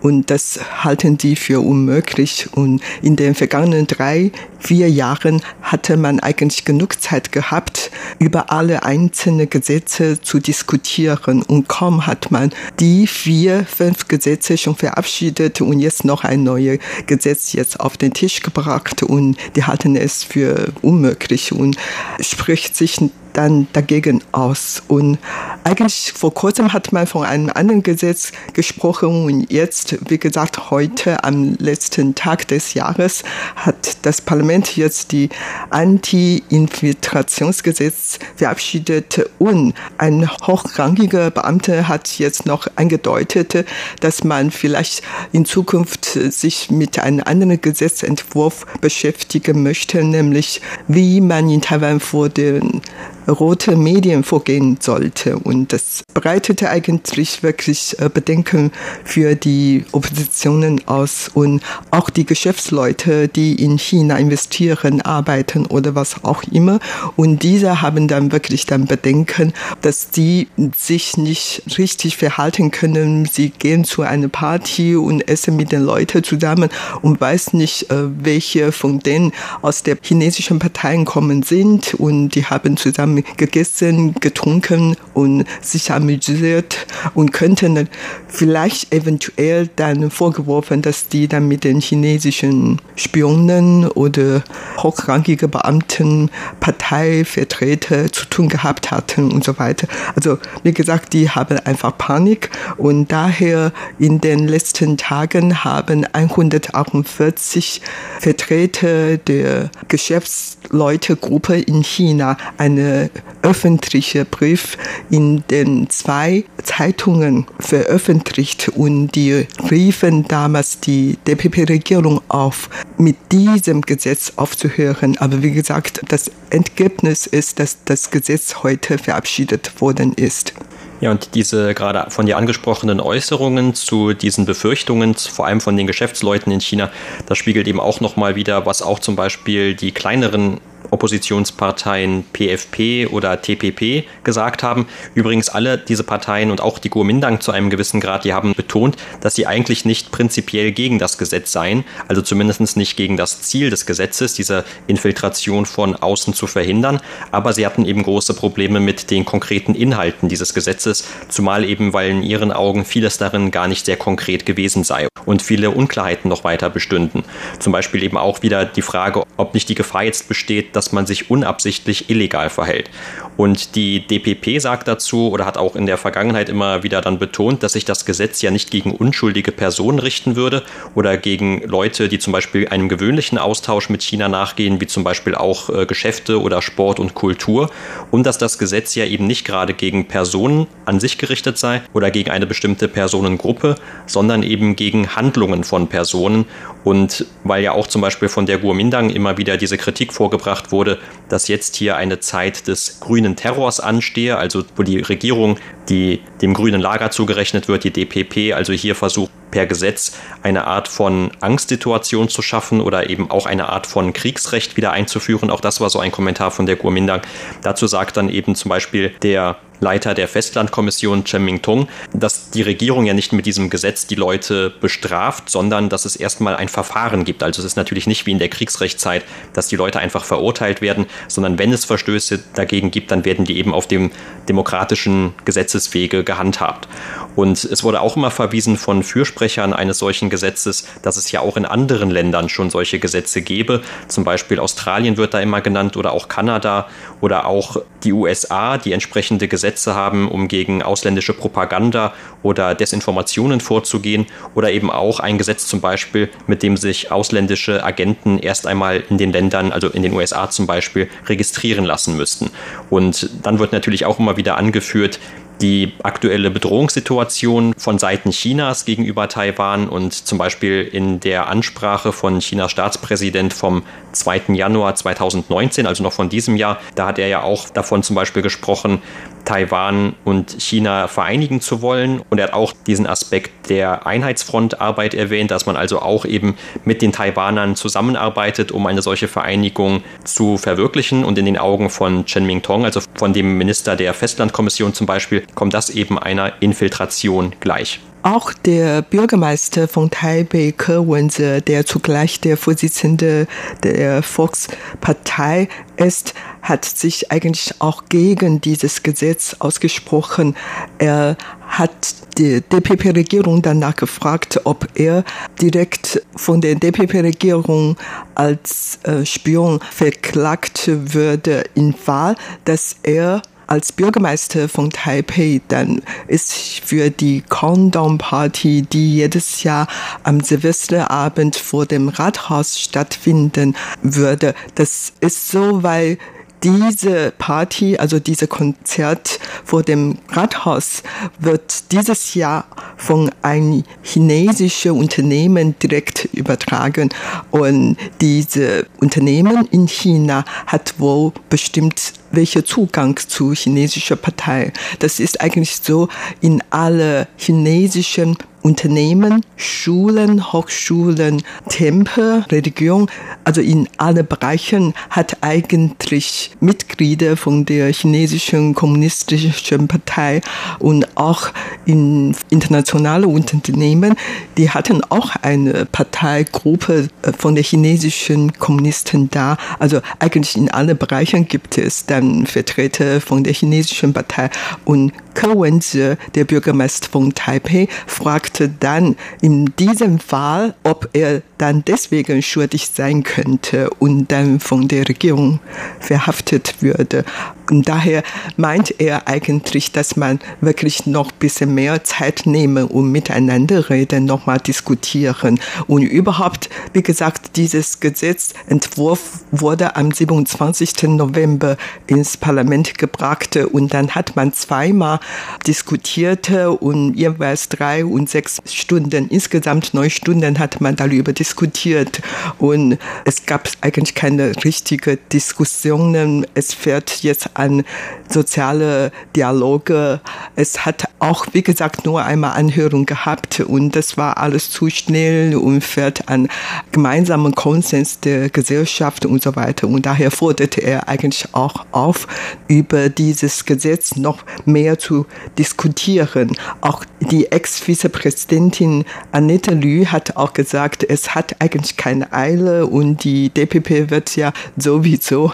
Und 0.07 0.31
das 0.31 0.61
halten 0.85 1.19
die 1.19 1.35
für 1.35 1.61
unmöglich. 1.61 2.47
Und 2.53 2.81
in 3.03 3.17
den 3.17 3.35
vergangenen 3.35 3.89
drei, 3.89 4.31
vier 4.61 4.89
Jahren 4.89 5.43
hatte 5.63 5.97
man 5.97 6.21
eigentlich 6.21 6.65
genug 6.65 7.03
Zeit 7.03 7.33
gehabt, 7.33 7.91
über 8.21 8.53
alle 8.53 8.85
einzelnen 8.85 9.51
Gesetze 9.51 10.23
zu 10.23 10.39
diskutieren. 10.39 11.43
Und 11.43 11.69
kaum 11.69 12.07
hat 12.07 12.31
man 12.31 12.53
die 12.79 13.09
vier, 13.09 13.67
fünf 13.67 14.07
Gesetze 14.07 14.57
schon 14.57 14.77
verabschiedet 14.77 15.61
und 15.61 15.81
jetzt 15.81 16.05
noch 16.05 16.23
ein 16.23 16.45
neues 16.45 16.79
Gesetz 17.09 17.53
jetzt 17.53 17.81
auf 17.81 17.97
den 17.97 18.13
Tisch 18.13 18.43
gebracht. 18.43 19.03
Und 19.03 19.37
die 19.57 19.65
halten 19.65 19.97
es 19.97 20.23
für 20.23 20.69
unmöglich 20.83 21.51
und 21.51 21.77
spricht 22.21 22.77
sich 22.77 23.01
dann 23.37 23.69
dagegen 23.73 24.23
aus. 24.33 24.83
Und 24.89 25.19
eigentlich 25.65 26.13
vor 26.17 26.33
kurzem 26.33 26.73
hat 26.73 26.93
man 26.93 27.07
von 27.07 27.25
einem 27.25 27.51
anderen 27.55 27.83
Gesetz 27.83 28.33
gesprochen 28.55 29.25
und 29.25 29.53
jetzt, 29.53 29.99
wie 30.11 30.17
gesagt, 30.19 30.71
heute 30.71 31.23
am 31.25 31.57
letzten 31.59 32.15
Tag 32.15 32.49
des 32.49 32.73
Jahres 32.75 33.23
hat 33.57 33.99
das 34.03 34.21
Parlament 34.23 34.77
jetzt 34.77 35.13
die 35.13 35.29
Anti-Infiltrationsgesetz 35.71 38.19
verabschiedet 38.37 39.29
und 39.39 39.75
ein 39.99 40.31
hochrangiger 40.47 41.31
Beamter 41.31 41.89
hat 41.89 42.19
jetzt 42.19 42.47
noch 42.47 42.67
angedeutet, 42.77 43.67
dass 44.01 44.25
man 44.25 44.51
vielleicht 44.51 45.03
in 45.33 45.45
Zukunft 45.45 46.07
sich 46.07 46.71
mit 46.71 46.99
einem 46.99 47.23
anderen 47.25 47.61
Gesetzentwurf 47.61 48.65
beschäftigen 48.81 49.63
möchte, 49.63 50.03
nämlich 50.03 50.63
wie 50.89 51.21
man 51.21 51.51
in 51.51 51.61
Taiwan 51.61 52.01
vor 52.01 52.29
den 52.29 52.83
rote 53.29 53.77
Medien 53.77 54.25
vorgehen 54.25 54.79
sollte. 54.81 55.39
Und 55.39 55.73
das 55.73 56.03
breitete 56.15 56.71
eigentlich 56.71 57.43
wirklich 57.43 57.97
äh, 57.99 58.09
Bedenken 58.09 58.73
für 59.05 59.35
die 59.35 59.85
Oppositionen 59.93 60.87
aus 60.87 61.31
und 61.33 61.63
auch 61.91 62.11
die 62.11 62.27
Geschäftsleute, 62.27 63.29
die 63.29 63.63
in 63.63 63.79
China 63.79 64.17
investieren, 64.17 65.01
arbeiten 65.01 65.67
oder 65.67 65.95
was 65.95 66.25
auch 66.25 66.43
immer. 66.45 66.79
Und 67.17 67.43
diese 67.43 67.83
haben 67.83 68.09
dann 68.09 68.33
wirklich 68.33 68.67
dann 68.67 68.87
Bedenken, 68.87 69.53
dass 69.83 70.11
die 70.11 70.49
sich 70.77 71.17
nicht 71.17 71.63
richtig 71.79 72.17
verhalten 72.17 72.71
können. 72.71 73.27
Sie 73.27 73.51
gehen 73.51 73.85
zu 73.85 74.03
einer 74.03 74.29
Party 74.29 74.97
und 74.97 75.29
essen 75.29 75.57
mit 75.57 75.73
den 75.73 75.83
Leuten 75.83 76.23
zusammen 76.23 76.71
und 77.03 77.21
weiß 77.21 77.53
nicht, 77.53 77.91
äh, 77.91 78.05
welche 78.23 78.73
von 78.73 79.01
denen 79.01 79.33
aus 79.63 79.83
der 79.83 79.97
chinesischen 80.01 80.59
Parteien 80.59 81.05
kommen 81.05 81.43
sind 81.43 81.95
und 81.95 82.31
die 82.31 82.45
haben 82.45 82.77
zusammen 82.77 83.16
gegessen, 83.37 84.15
getrunken 84.15 84.97
und 85.15 85.45
sich 85.61 85.93
amüsiert 85.93 86.87
und 87.15 87.33
könnten 87.33 87.89
vielleicht 88.29 88.93
eventuell 88.93 89.69
dann 89.77 90.11
vorgeworfen, 90.11 90.83
dass 90.83 91.09
die 91.09 91.29
dann 91.29 91.49
mit 91.49 91.65
den 91.65 91.81
chinesischen 91.81 92.81
Spionen 92.97 93.87
oder 93.89 94.43
hochrangige 94.79 95.49
Beamten, 95.49 96.31
Parteivertreter 96.61 98.13
zu 98.13 98.27
tun 98.27 98.49
gehabt 98.49 98.91
hatten 98.91 99.33
und 99.33 99.45
so 99.45 99.59
weiter. 99.59 99.89
Also 100.15 100.39
wie 100.63 100.73
gesagt, 100.73 101.13
die 101.13 101.31
haben 101.31 101.59
einfach 101.61 101.97
Panik 101.97 102.51
und 102.77 103.13
daher 103.13 103.73
in 103.99 104.21
den 104.21 104.49
letzten 104.49 104.97
Tagen 104.97 105.65
haben 105.65 106.05
148 106.13 107.81
Vertreter 108.21 109.17
der 109.17 109.71
Geschäftsleutegruppe 109.89 111.59
in 111.59 111.83
China 111.83 112.37
eine 112.59 113.06
öffentliche 113.43 114.25
Brief 114.25 114.77
in 115.11 115.45
den 115.51 115.89
zwei 115.91 116.45
Zeitungen 116.63 117.47
veröffentlicht 117.59 118.69
und 118.75 119.09
die 119.15 119.47
riefen 119.71 120.27
damals 120.29 120.81
die 120.81 121.19
DPP-Regierung 121.27 122.21
auf, 122.29 122.69
mit 122.99 123.17
diesem 123.33 123.83
Gesetz 123.83 124.33
aufzuhören. 124.37 125.17
Aber 125.19 125.43
wie 125.43 125.53
gesagt, 125.53 126.01
das 126.09 126.31
Ergebnis 126.51 127.27
ist, 127.27 127.59
dass 127.61 127.79
das 127.85 128.11
Gesetz 128.11 128.57
heute 128.63 128.99
verabschiedet 128.99 129.81
worden 129.81 130.13
ist. 130.15 130.55
Ja, 131.01 131.11
und 131.11 131.35
diese 131.35 131.75
gerade 131.75 132.11
von 132.11 132.25
dir 132.25 132.39
angesprochenen 132.39 133.01
Äußerungen 133.01 133.75
zu 133.75 134.15
diesen 134.15 134.47
Befürchtungen, 134.47 135.15
vor 135.15 135.47
allem 135.47 135.61
von 135.61 135.77
den 135.77 135.87
Geschäftsleuten 135.87 136.51
in 136.51 136.61
China, 136.61 136.91
das 137.27 137.37
spiegelt 137.37 137.69
eben 137.69 137.81
auch 137.81 138.01
nochmal 138.01 138.35
wieder, 138.35 138.65
was 138.65 138.81
auch 138.81 138.99
zum 138.99 139.15
Beispiel 139.15 139.75
die 139.75 139.93
kleineren 139.93 140.59
Oppositionsparteien 140.91 142.25
PFP 142.33 143.07
oder 143.11 143.41
TPP 143.41 144.05
gesagt 144.25 144.63
haben. 144.63 144.87
Übrigens 145.15 145.49
alle 145.49 145.79
diese 145.79 146.05
Parteien 146.05 146.51
und 146.51 146.61
auch 146.61 146.79
die 146.79 146.89
Kuomintang 146.89 147.41
zu 147.41 147.53
einem 147.53 147.71
gewissen 147.71 148.01
Grad, 148.01 148.25
die 148.25 148.33
haben 148.33 148.55
betont, 148.55 148.97
dass 149.21 149.35
sie 149.35 149.47
eigentlich 149.47 149.85
nicht 149.85 150.13
prinzipiell 150.13 150.73
gegen 150.73 150.99
das 150.99 151.19
Gesetz 151.19 151.53
seien, 151.53 151.85
also 152.09 152.23
zumindest 152.23 152.77
nicht 152.77 152.97
gegen 152.97 153.17
das 153.17 153.43
Ziel 153.43 153.71
des 153.71 153.87
Gesetzes, 153.87 154.35
diese 154.35 154.65
Infiltration 154.87 155.67
von 155.67 155.95
außen 155.95 156.35
zu 156.35 156.47
verhindern, 156.47 157.01
aber 157.31 157.53
sie 157.53 157.67
hatten 157.67 157.85
eben 157.85 158.03
große 158.03 158.35
Probleme 158.35 158.81
mit 158.81 159.11
den 159.11 159.25
konkreten 159.25 159.75
Inhalten 159.75 160.29
dieses 160.29 160.55
Gesetzes, 160.55 161.05
zumal 161.29 161.65
eben, 161.65 161.93
weil 161.93 162.11
in 162.11 162.23
ihren 162.23 162.53
Augen 162.53 162.85
vieles 162.85 163.19
darin 163.19 163.51
gar 163.51 163.69
nicht 163.69 163.87
sehr 163.87 163.97
konkret 163.97 164.47
gewesen 164.47 164.85
sei 164.85 165.09
und 165.25 165.43
viele 165.43 165.71
Unklarheiten 165.71 166.29
noch 166.29 166.45
weiter 166.45 166.71
bestünden. 166.71 167.25
Zum 167.59 167.73
Beispiel 167.73 168.03
eben 168.03 168.17
auch 168.17 168.43
wieder 168.43 168.65
die 168.65 168.83
Frage, 168.83 169.25
ob 169.37 169.55
nicht 169.55 169.69
die 169.69 169.75
Gefahr 169.75 170.05
jetzt 170.05 170.29
besteht, 170.29 170.76
dass 170.77 170.93
man 170.93 171.07
sich 171.07 171.31
unabsichtlich 171.31 172.11
illegal 172.11 172.51
verhält. 172.51 172.91
Und 173.37 173.75
die 173.75 174.07
DPP 174.07 174.61
sagt 174.61 174.89
dazu 174.89 175.31
oder 175.31 175.45
hat 175.45 175.59
auch 175.59 175.77
in 175.77 175.87
der 175.87 175.99
Vergangenheit 175.99 176.49
immer 176.49 176.83
wieder 176.83 177.01
dann 177.01 177.19
betont, 177.19 177.63
dass 177.63 177.73
sich 177.75 177.85
das 177.85 178.07
Gesetz 178.07 178.41
ja 178.41 178.51
nicht 178.51 178.71
gegen 178.71 178.93
unschuldige 178.93 179.53
Personen 179.53 179.99
richten 179.99 180.37
würde 180.37 180.63
oder 180.95 181.17
gegen 181.19 181.63
Leute, 181.63 182.09
die 182.09 182.19
zum 182.19 182.33
Beispiel 182.33 182.69
einem 182.69 182.89
gewöhnlichen 182.89 183.37
Austausch 183.39 183.91
mit 183.91 184.03
China 184.03 184.29
nachgehen, 184.29 184.81
wie 184.81 184.87
zum 184.87 185.05
Beispiel 185.05 185.35
auch 185.35 185.69
äh, 185.69 185.87
Geschäfte 185.87 186.41
oder 186.41 186.63
Sport 186.63 186.99
und 186.99 187.15
Kultur. 187.15 187.71
Und 188.11 188.25
dass 188.25 188.39
das 188.39 188.59
Gesetz 188.59 188.95
ja 188.95 189.05
eben 189.05 189.27
nicht 189.27 189.45
gerade 189.45 189.75
gegen 189.75 190.09
Personen 190.09 190.67
an 190.87 191.01
sich 191.01 191.19
gerichtet 191.19 191.59
sei 191.59 191.83
oder 191.93 192.11
gegen 192.11 192.31
eine 192.31 192.47
bestimmte 192.47 192.89
Personengruppe, 192.89 193.77
sondern 194.07 194.43
eben 194.43 194.77
gegen 194.77 195.15
Handlungen 195.15 195.65
von 195.65 195.89
Personen. 195.89 196.47
Und 196.85 197.27
weil 197.45 197.63
ja 197.65 197.73
auch 197.73 197.89
zum 197.89 198.01
Beispiel 198.01 198.29
von 198.29 198.47
der 198.47 198.59
Guomindang 198.59 199.11
immer 199.11 199.37
wieder 199.37 199.57
diese 199.57 199.77
Kritik 199.77 200.13
vorgebracht 200.13 200.56
gemacht 200.57 200.73
wurde, 200.73 200.99
dass 201.29 201.49
jetzt 201.49 201.77
hier 201.77 201.97
eine 201.97 202.21
Zeit 202.21 202.69
des 202.69 203.01
grünen 203.01 203.37
Terrors 203.37 203.81
anstehe, 203.81 204.37
also 204.37 204.65
wo 204.77 204.83
die 204.83 204.99
Regierung, 204.99 205.59
die 205.89 206.21
dem 206.41 206.55
grünen 206.55 206.81
Lager 206.81 207.11
zugerechnet 207.11 207.69
wird, 207.69 207.85
die 207.85 207.91
DPP, 207.91 208.55
also 208.55 208.73
hier 208.73 208.95
versucht 208.95 209.31
per 209.51 209.67
Gesetz 209.67 210.19
eine 210.43 210.67
Art 210.67 210.89
von 210.89 211.31
Angstsituation 211.41 212.29
zu 212.29 212.43
schaffen 212.43 212.81
oder 212.81 213.09
eben 213.09 213.31
auch 213.31 213.47
eine 213.47 213.69
Art 213.69 213.87
von 213.87 214.13
Kriegsrecht 214.13 214.77
wieder 214.77 214.93
einzuführen. 214.93 215.51
Auch 215.51 215.61
das 215.61 215.81
war 215.81 215.91
so 215.91 216.01
ein 216.01 216.11
Kommentar 216.13 216.51
von 216.51 216.67
der 216.67 216.77
Kuomintang. 216.77 217.23
Dazu 217.63 217.87
sagt 217.87 218.17
dann 218.17 218.29
eben 218.29 218.55
zum 218.55 218.69
Beispiel 218.69 219.11
der 219.23 219.57
Leiter 219.81 220.15
der 220.15 220.29
Festlandkommission 220.29 221.25
Chen 221.25 221.45
Ming-tung, 221.45 221.89
dass 222.13 222.51
die 222.51 222.63
Regierung 222.63 223.07
ja 223.07 223.15
nicht 223.15 223.33
mit 223.33 223.47
diesem 223.47 223.71
Gesetz 223.71 224.07
die 224.07 224.15
Leute 224.15 224.73
bestraft, 224.81 225.51
sondern 225.51 225.89
dass 225.89 226.05
es 226.05 226.17
erstmal 226.17 226.57
ein 226.57 226.69
Verfahren 226.69 227.25
gibt. 227.25 227.43
Also 227.43 227.61
es 227.61 227.67
ist 227.67 227.77
natürlich 227.77 228.07
nicht 228.07 228.27
wie 228.27 228.33
in 228.33 228.39
der 228.39 228.49
Kriegsrechtszeit, 228.49 229.25
dass 229.53 229.69
die 229.69 229.77
Leute 229.77 230.01
einfach 230.01 230.25
verurteilt 230.25 230.81
werden, 230.81 231.07
sondern 231.29 231.59
wenn 231.59 231.73
es 231.73 231.85
Verstöße 231.85 232.41
dagegen 232.55 232.91
gibt, 232.91 233.11
dann 233.11 233.25
werden 233.25 233.45
die 233.45 233.59
eben 233.59 233.75
auf 233.75 233.87
dem 233.87 234.11
demokratischen 234.49 235.35
Gesetzeswege 235.45 236.25
gehandhabt. 236.25 236.89
Und 237.35 237.65
es 237.65 237.85
wurde 237.85 238.01
auch 238.01 238.17
immer 238.17 238.31
verwiesen 238.31 238.79
von 238.79 239.03
Fürsprechern 239.03 239.75
eines 239.75 239.99
solchen 239.99 240.31
Gesetzes, 240.31 240.89
dass 241.03 241.19
es 241.19 241.31
ja 241.33 241.41
auch 241.41 241.57
in 241.59 241.67
anderen 241.67 242.11
Ländern 242.11 242.49
schon 242.49 242.71
solche 242.71 242.99
Gesetze 242.99 243.43
gäbe. 243.43 243.83
Zum 244.09 244.25
Beispiel 244.25 244.59
Australien 244.59 245.19
wird 245.19 245.35
da 245.35 245.41
immer 245.41 245.61
genannt 245.61 245.97
oder 245.99 246.13
auch 246.13 246.29
Kanada 246.29 246.89
oder 247.21 247.47
auch 247.47 247.77
die 248.05 248.13
USA, 248.13 248.79
die 248.79 248.93
entsprechende 248.93 249.49
Gesetze 249.49 249.66
Gesetze 249.67 249.97
haben, 249.97 250.29
um 250.29 250.47
gegen 250.47 250.81
ausländische 250.81 251.33
Propaganda 251.33 252.15
oder 252.45 252.77
Desinformationen 252.77 253.61
vorzugehen 253.61 254.27
oder 254.55 254.71
eben 254.71 254.93
auch 254.93 255.19
ein 255.19 255.39
Gesetz 255.39 255.67
zum 255.67 255.81
Beispiel, 255.81 256.29
mit 256.47 256.63
dem 256.63 256.77
sich 256.77 257.11
ausländische 257.11 257.83
Agenten 257.83 258.39
erst 258.39 258.69
einmal 258.69 259.03
in 259.11 259.19
den 259.19 259.33
Ländern, 259.33 259.73
also 259.73 259.89
in 259.89 260.05
den 260.05 260.13
USA 260.13 260.49
zum 260.51 260.69
Beispiel, 260.69 261.09
registrieren 261.27 261.85
lassen 261.85 262.17
müssten. 262.17 262.51
Und 262.91 263.29
dann 263.43 263.59
wird 263.59 263.73
natürlich 263.73 264.05
auch 264.05 264.21
immer 264.21 264.37
wieder 264.37 264.57
angeführt, 264.57 265.19
die 265.61 265.93
aktuelle 266.03 266.51
Bedrohungssituation 266.51 267.75
von 267.77 267.99
Seiten 267.99 268.31
Chinas 268.31 268.85
gegenüber 268.85 269.29
Taiwan 269.29 269.89
und 269.89 270.13
zum 270.13 270.39
Beispiel 270.39 270.83
in 270.83 271.21
der 271.21 271.49
Ansprache 271.49 272.13
von 272.13 272.41
Chinas 272.41 272.71
Staatspräsident 272.71 273.53
vom 273.53 273.83
2. 274.13 274.43
Januar 274.49 274.95
2019, 274.95 275.87
also 275.87 276.03
noch 276.03 276.13
von 276.13 276.29
diesem 276.29 276.57
Jahr, 276.57 276.79
da 276.95 277.07
hat 277.07 277.19
er 277.19 277.29
ja 277.29 277.43
auch 277.43 277.71
davon 277.71 278.03
zum 278.03 278.17
Beispiel 278.17 278.43
gesprochen, 278.43 279.01
Taiwan 279.47 280.15
und 280.25 280.57
China 280.61 281.09
vereinigen 281.09 281.63
zu 281.63 281.81
wollen. 281.81 282.21
Und 282.29 282.39
er 282.39 282.49
hat 282.49 282.53
auch 282.53 282.75
diesen 282.87 283.07
Aspekt 283.07 283.71
der 283.71 284.07
Einheitsfrontarbeit 284.07 285.15
erwähnt, 285.15 285.51
dass 285.51 285.65
man 285.65 285.77
also 285.77 286.01
auch 286.01 286.27
eben 286.27 286.57
mit 286.85 287.01
den 287.01 287.13
Taiwanern 287.13 287.77
zusammenarbeitet, 287.77 288.73
um 288.73 288.87
eine 288.87 289.01
solche 289.01 289.29
Vereinigung 289.29 290.03
zu 290.25 290.59
verwirklichen. 290.59 291.25
Und 291.25 291.39
in 291.39 291.47
den 291.47 291.57
Augen 291.57 291.89
von 291.89 292.27
Chen 292.27 292.45
Ming-Tong, 292.45 292.85
also 292.85 293.01
von 293.15 293.33
dem 293.33 293.57
Minister 293.57 293.97
der 293.97 294.13
Festlandkommission 294.13 294.93
zum 294.93 295.07
Beispiel, 295.07 295.45
kommt 295.55 295.73
das 295.73 295.89
eben 295.89 296.19
einer 296.19 296.53
Infiltration 296.61 297.55
gleich. 297.61 298.01
Auch 298.27 298.53
der 298.53 299.03
Bürgermeister 299.03 299.87
von 299.87 300.11
Taipei, 300.11 300.75
Ke 300.77 301.07
Wenze, 301.07 301.63
der 301.63 301.87
zugleich 301.87 302.41
der 302.41 302.57
Vorsitzende 302.57 303.47
der 303.85 304.21
Volkspartei 304.25 305.69
ist, 305.97 306.35
hat 306.69 306.85
sich 306.85 307.31
eigentlich 307.31 307.75
auch 307.79 308.05
gegen 308.09 308.61
dieses 308.61 309.05
Gesetz 309.05 309.57
ausgesprochen. 309.61 310.57
Er 310.99 311.37
hat 311.69 312.15
die 312.39 312.61
DPP-Regierung 312.61 313.63
danach 313.63 313.95
gefragt, 313.95 314.61
ob 314.65 314.89
er 314.95 315.25
direkt 315.61 316.23
von 316.35 316.61
der 316.61 316.75
DPP-Regierung 316.75 317.97
als 318.35 318.99
äh, 319.05 319.25
Spion 319.25 319.81
verklagt 319.91 320.89
würde 320.89 321.65
im 321.75 321.95
Fall, 321.95 322.35
dass 322.65 322.97
er 323.05 323.43
als 323.69 323.93
Bürgermeister 323.93 324.69
von 324.69 324.91
Taipei, 324.91 325.61
dann 325.69 326.03
ist 326.29 326.55
für 326.85 327.11
die 327.11 327.43
Countdown 327.49 328.19
Party, 328.19 328.83
die 328.83 329.17
jedes 329.17 329.63
Jahr 329.65 329.89
am 330.23 330.41
Silvesterabend 330.41 331.57
vor 331.57 331.87
dem 331.87 332.09
Rathaus 332.09 332.81
stattfinden 332.81 333.77
würde. 334.03 334.55
Das 334.77 335.13
ist 335.21 335.49
so, 335.49 335.83
weil 335.83 336.19
diese 336.63 337.33
Party, 337.37 337.97
also 337.97 338.19
diese 338.19 338.47
Konzert 338.47 339.39
vor 339.65 339.83
dem 339.83 340.19
Rathaus 340.31 341.03
wird 341.39 341.93
dieses 341.93 342.35
Jahr 342.35 342.67
von 342.97 343.31
einem 343.43 343.85
chinesischen 344.03 344.93
Unternehmen 344.93 345.79
direkt 345.79 346.29
übertragen. 346.33 347.11
Und 347.51 347.97
diese 348.21 348.87
Unternehmen 349.01 349.67
in 349.71 349.87
China 349.87 350.45
hat 350.67 350.95
wohl 350.99 351.33
bestimmt 351.51 352.15
welcher 352.33 352.65
Zugang 352.65 353.17
zu 353.17 353.53
chinesischer 353.53 354.17
Partei. 354.17 354.73
Das 354.99 355.21
ist 355.21 355.41
eigentlich 355.41 355.77
so 355.83 356.09
in 356.41 356.63
alle 356.71 357.29
chinesischen 357.37 358.37
Unternehmen, 358.67 359.43
Schulen, 359.55 360.53
Hochschulen, 360.53 361.45
Tempel, 361.69 362.45
Religion, 362.51 363.09
also 363.45 363.61
in 363.61 363.89
alle 363.97 364.25
Bereichen 364.25 364.93
hat 365.09 365.37
eigentlich 365.41 366.51
Mitglieder 366.59 367.37
von 367.37 367.65
der 367.65 367.93
chinesischen 367.93 368.75
kommunistischen 368.75 369.87
Partei 369.87 370.41
und 370.81 371.17
auch 371.17 371.53
in 371.85 372.35
internationale 372.51 373.29
Unternehmen, 373.29 374.17
die 374.57 374.69
hatten 374.69 375.01
auch 375.11 375.37
eine 375.43 375.87
Parteigruppe 375.87 377.09
äh, 377.23 377.33
von 377.39 377.55
der 377.55 377.63
chinesischen 377.63 378.53
Kommunisten 378.59 379.31
da. 379.31 379.59
Also 379.79 380.01
eigentlich 380.19 380.57
in 380.57 380.73
alle 380.73 380.97
Bereichen 380.97 381.47
gibt 381.47 381.79
es 381.79 382.07
dann 382.17 382.47
Vertreter 382.47 383.21
von 383.21 383.45
der 383.45 383.53
chinesischen 383.53 384.13
Partei 384.13 384.51
und 384.85 385.13
Ke 385.37 385.49
Wenze, 385.49 386.17
der 386.35 386.47
Bürgermeister 386.47 387.11
von 387.11 387.35
Taipei, 387.35 387.89
fragte 388.07 388.71
dann 388.71 389.17
in 389.43 389.67
diesem 389.77 390.19
Fall, 390.19 390.75
ob 390.83 391.11
er 391.13 391.43
dann 391.59 391.85
deswegen 391.85 392.41
schuldig 392.41 392.89
sein 392.93 393.23
könnte 393.23 393.91
und 393.99 394.33
dann 394.33 394.61
von 394.61 394.89
der 394.89 395.07
Regierung 395.09 395.61
verhaftet 396.01 396.77
würde. 396.81 397.25
Und 397.71 397.89
daher 397.89 398.23
meint 398.57 399.01
er 399.01 399.27
eigentlich, 399.27 399.93
dass 399.93 400.17
man 400.17 400.39
wirklich 400.61 401.07
noch 401.07 401.33
ein 401.33 401.39
bisschen 401.39 401.75
mehr 401.75 402.05
Zeit 402.05 402.43
nehmen 402.45 402.85
und 402.85 403.11
miteinander 403.11 403.91
reden, 403.91 404.25
nochmal 404.25 404.59
diskutieren. 404.59 405.59
Und 405.87 406.03
überhaupt, 406.03 406.71
wie 406.93 407.03
gesagt, 407.03 407.57
dieses 407.57 408.01
Gesetzentwurf 408.01 409.41
wurde 409.51 409.97
am 409.97 410.13
27. 410.13 411.03
November 411.05 411.77
ins 412.07 412.37
Parlament 412.37 412.99
gebracht 412.99 413.57
und 413.57 413.93
dann 413.93 414.15
hat 414.15 414.37
man 414.37 414.53
zweimal 414.53 415.19
diskutiert 415.67 416.51
und 416.81 417.15
jeweils 417.15 417.69
drei 417.69 418.05
und 418.05 418.29
sechs 418.31 418.61
Stunden, 418.67 419.29
insgesamt 419.29 419.95
neun 419.95 420.11
Stunden 420.11 420.59
hat 420.59 420.81
man 420.81 420.97
darüber 420.97 421.33
diskutiert 421.33 422.21
und 422.59 422.99
es 423.25 423.47
gab 423.47 423.69
eigentlich 423.81 424.15
keine 424.15 424.53
richtige 424.65 425.17
Diskussionen. 425.17 426.47
Es 426.55 426.75
fährt 426.75 427.23
jetzt 427.23 427.51
an 427.55 427.85
soziale 428.29 429.13
Dialoge. 429.35 430.21
Es 430.55 430.85
hat 430.85 431.05
auch, 431.19 431.47
wie 431.53 431.63
gesagt, 431.63 432.05
nur 432.05 432.23
einmal 432.23 432.53
Anhörung 432.57 433.07
gehabt 433.07 433.61
und 433.61 433.97
das 433.97 434.17
war 434.17 434.37
alles 434.37 434.71
zu 434.71 434.91
schnell 434.91 435.57
und 435.57 435.83
fährt 435.83 436.29
an 436.29 436.49
gemeinsamen 436.93 437.55
Konsens 437.55 438.21
der 438.21 438.51
Gesellschaft 438.51 439.25
und 439.27 439.43
so 439.43 439.57
weiter. 439.57 439.89
Und 439.89 440.07
daher 440.07 440.31
forderte 440.31 440.83
er 440.83 441.09
eigentlich 441.09 441.49
auch 441.53 441.87
auf, 441.93 442.27
über 442.69 443.09
dieses 443.09 443.65
Gesetz 443.65 444.17
noch 444.17 444.39
mehr 444.65 444.99
zu 444.99 445.16
diskutieren. 445.59 446.53
Auch 446.81 447.05
die 447.21 447.51
Ex-Vizepräsidentin 447.51 449.05
Annette 449.33 449.73
Lü 449.75 450.05
hat 450.05 450.37
auch 450.37 450.53
gesagt, 450.53 451.05
es 451.09 451.35
hat 451.35 451.57
eigentlich 451.61 451.97
keine 451.97 452.33
Eile 452.33 452.87
und 452.87 453.25
die 453.25 453.49
DPP 453.51 454.11
wird 454.11 454.37
ja 454.37 454.53
sowieso 454.77 455.53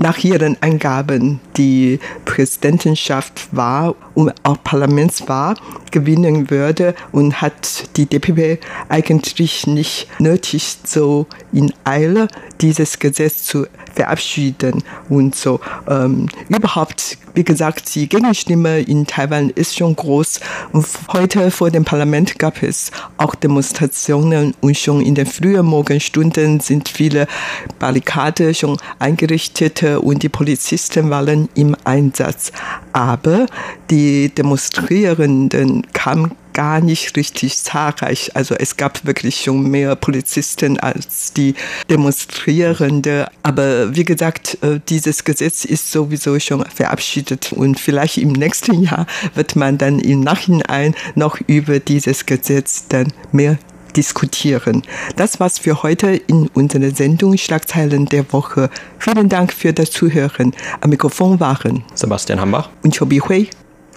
nach 0.00 0.18
ihren 0.24 0.56
Angaben 0.62 1.40
die 1.56 2.00
Präsidentenschaft 2.24 3.48
war 3.52 3.94
und 4.14 4.32
auch 4.42 4.56
Parlamentswahl 4.64 5.54
gewinnen 5.90 6.50
würde 6.50 6.94
und 7.12 7.40
hat 7.42 7.96
die 7.96 8.06
DPP 8.06 8.64
eigentlich 8.88 9.66
nicht 9.66 10.08
nötig, 10.18 10.78
so 10.84 11.26
in 11.52 11.72
Eile 11.84 12.28
dieses 12.60 12.98
Gesetz 12.98 13.44
zu 13.44 13.66
verabschieden 13.94 14.82
und 15.08 15.34
so. 15.34 15.60
Ähm, 15.88 16.28
überhaupt, 16.48 17.18
wie 17.34 17.44
gesagt, 17.44 17.94
die 17.94 18.08
Gegenstimme 18.08 18.80
in 18.80 19.06
Taiwan 19.06 19.50
ist 19.50 19.76
schon 19.76 19.96
groß. 19.96 20.40
Und 20.72 20.86
heute 21.12 21.50
vor 21.50 21.70
dem 21.70 21.84
Parlament 21.84 22.38
gab 22.38 22.62
es 22.62 22.90
auch 23.16 23.34
Demonstrationen 23.34 24.54
und 24.60 24.76
schon 24.76 25.00
in 25.00 25.14
den 25.14 25.26
frühen 25.26 25.66
Morgenstunden 25.66 26.60
sind 26.60 26.88
viele 26.88 27.26
Barrikade 27.78 28.54
schon 28.54 28.78
eingerichtet 28.98 29.82
und 29.98 30.22
die 30.22 30.28
Polizisten 30.28 31.10
waren 31.10 31.48
im 31.54 31.76
Einsatz. 31.84 32.52
Aber 32.92 33.46
die 33.90 34.28
Demonstrierenden 34.28 35.86
kamen 35.92 36.32
gar 36.52 36.80
nicht 36.80 37.16
richtig 37.16 37.58
zahlreich. 37.58 38.32
Also 38.34 38.54
es 38.54 38.76
gab 38.76 39.04
wirklich 39.06 39.40
schon 39.42 39.70
mehr 39.70 39.96
Polizisten 39.96 40.78
als 40.78 41.32
die 41.32 41.54
Demonstrierende. 41.88 43.28
Aber 43.42 43.94
wie 43.94 44.04
gesagt, 44.04 44.58
äh, 44.62 44.80
dieses 44.88 45.24
Gesetz 45.24 45.64
ist 45.64 45.90
sowieso 45.92 46.38
schon 46.38 46.64
verabschiedet 46.66 47.52
und 47.52 47.78
vielleicht 47.78 48.18
im 48.18 48.32
nächsten 48.32 48.82
Jahr 48.82 49.06
wird 49.34 49.56
man 49.56 49.78
dann 49.78 49.98
im 49.98 50.20
Nachhinein 50.20 50.94
noch 51.14 51.38
über 51.46 51.78
dieses 51.78 52.26
Gesetz 52.26 52.86
dann 52.88 53.12
mehr 53.32 53.58
diskutieren. 53.92 54.82
Das 55.16 55.40
war's 55.40 55.58
für 55.58 55.82
heute 55.82 56.08
in 56.08 56.48
unserer 56.54 56.90
Sendung 56.90 57.36
Schlagzeilen 57.36 58.06
der 58.06 58.32
Woche. 58.32 58.70
Vielen 58.98 59.28
Dank 59.28 59.52
für 59.52 59.72
das 59.72 59.90
Zuhören. 59.90 60.52
Am 60.80 60.90
Mikrofon 60.90 61.40
waren 61.40 61.84
Sebastian 61.94 62.40
Hambach 62.40 62.70
und 62.82 62.96
Chobi 62.96 63.20
Hui. 63.20 63.48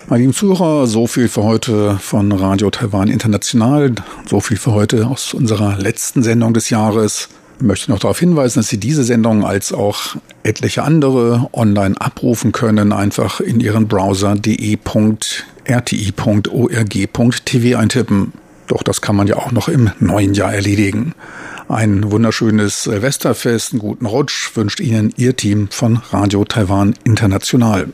Meine 0.08 0.21
lieben 0.21 0.34
Zuhörer, 0.34 0.86
so 0.86 1.08
viel 1.08 1.29
für 1.29 1.43
heute 1.43 1.97
von 1.97 2.32
Radio 2.34 2.69
Taiwan 2.69 3.08
International. 3.08 3.95
So 4.29 4.41
viel 4.41 4.58
für 4.58 4.73
heute 4.73 5.08
aus 5.08 5.34
unserer 5.34 5.77
letzten 5.77 6.23
Sendung 6.23 6.53
des 6.53 6.69
Jahres. 6.69 7.29
Ich 7.58 7.63
möchte 7.63 7.89
noch 7.91 7.99
darauf 7.99 8.19
hinweisen, 8.19 8.60
dass 8.60 8.67
Sie 8.67 8.79
diese 8.79 9.06
Sendung 9.06 9.45
als 9.45 9.71
auch 9.71 10.17
etliche 10.43 10.84
andere 10.84 11.47
online 11.53 11.95
abrufen 11.99 12.51
können. 12.51 12.91
Einfach 12.91 13.39
in 13.39 13.62
Ihren 13.62 13.88
Browser 13.88 14.36
de.rti.org.tv 14.36 15.17
eintippen. 17.77 18.34
Doch 18.67 18.84
das 18.84 19.02
kann 19.02 19.15
man 19.15 19.28
ja 19.28 19.36
auch 19.36 19.52
noch 19.52 19.67
im 19.67 19.91
neuen 19.99 20.34
Jahr 20.34 20.54
erledigen. 20.54 21.13
Ein 21.69 22.12
wunderschönes 22.12 22.84
Silvesterfest, 22.84 23.71
einen 23.71 23.80
guten 23.80 24.06
Rutsch 24.06 24.56
wünscht 24.56 24.80
Ihnen 24.80 25.13
Ihr 25.15 25.36
Team 25.36 25.69
von 25.69 26.02
Radio 26.12 26.43
Taiwan 26.45 26.93
International. 27.04 27.88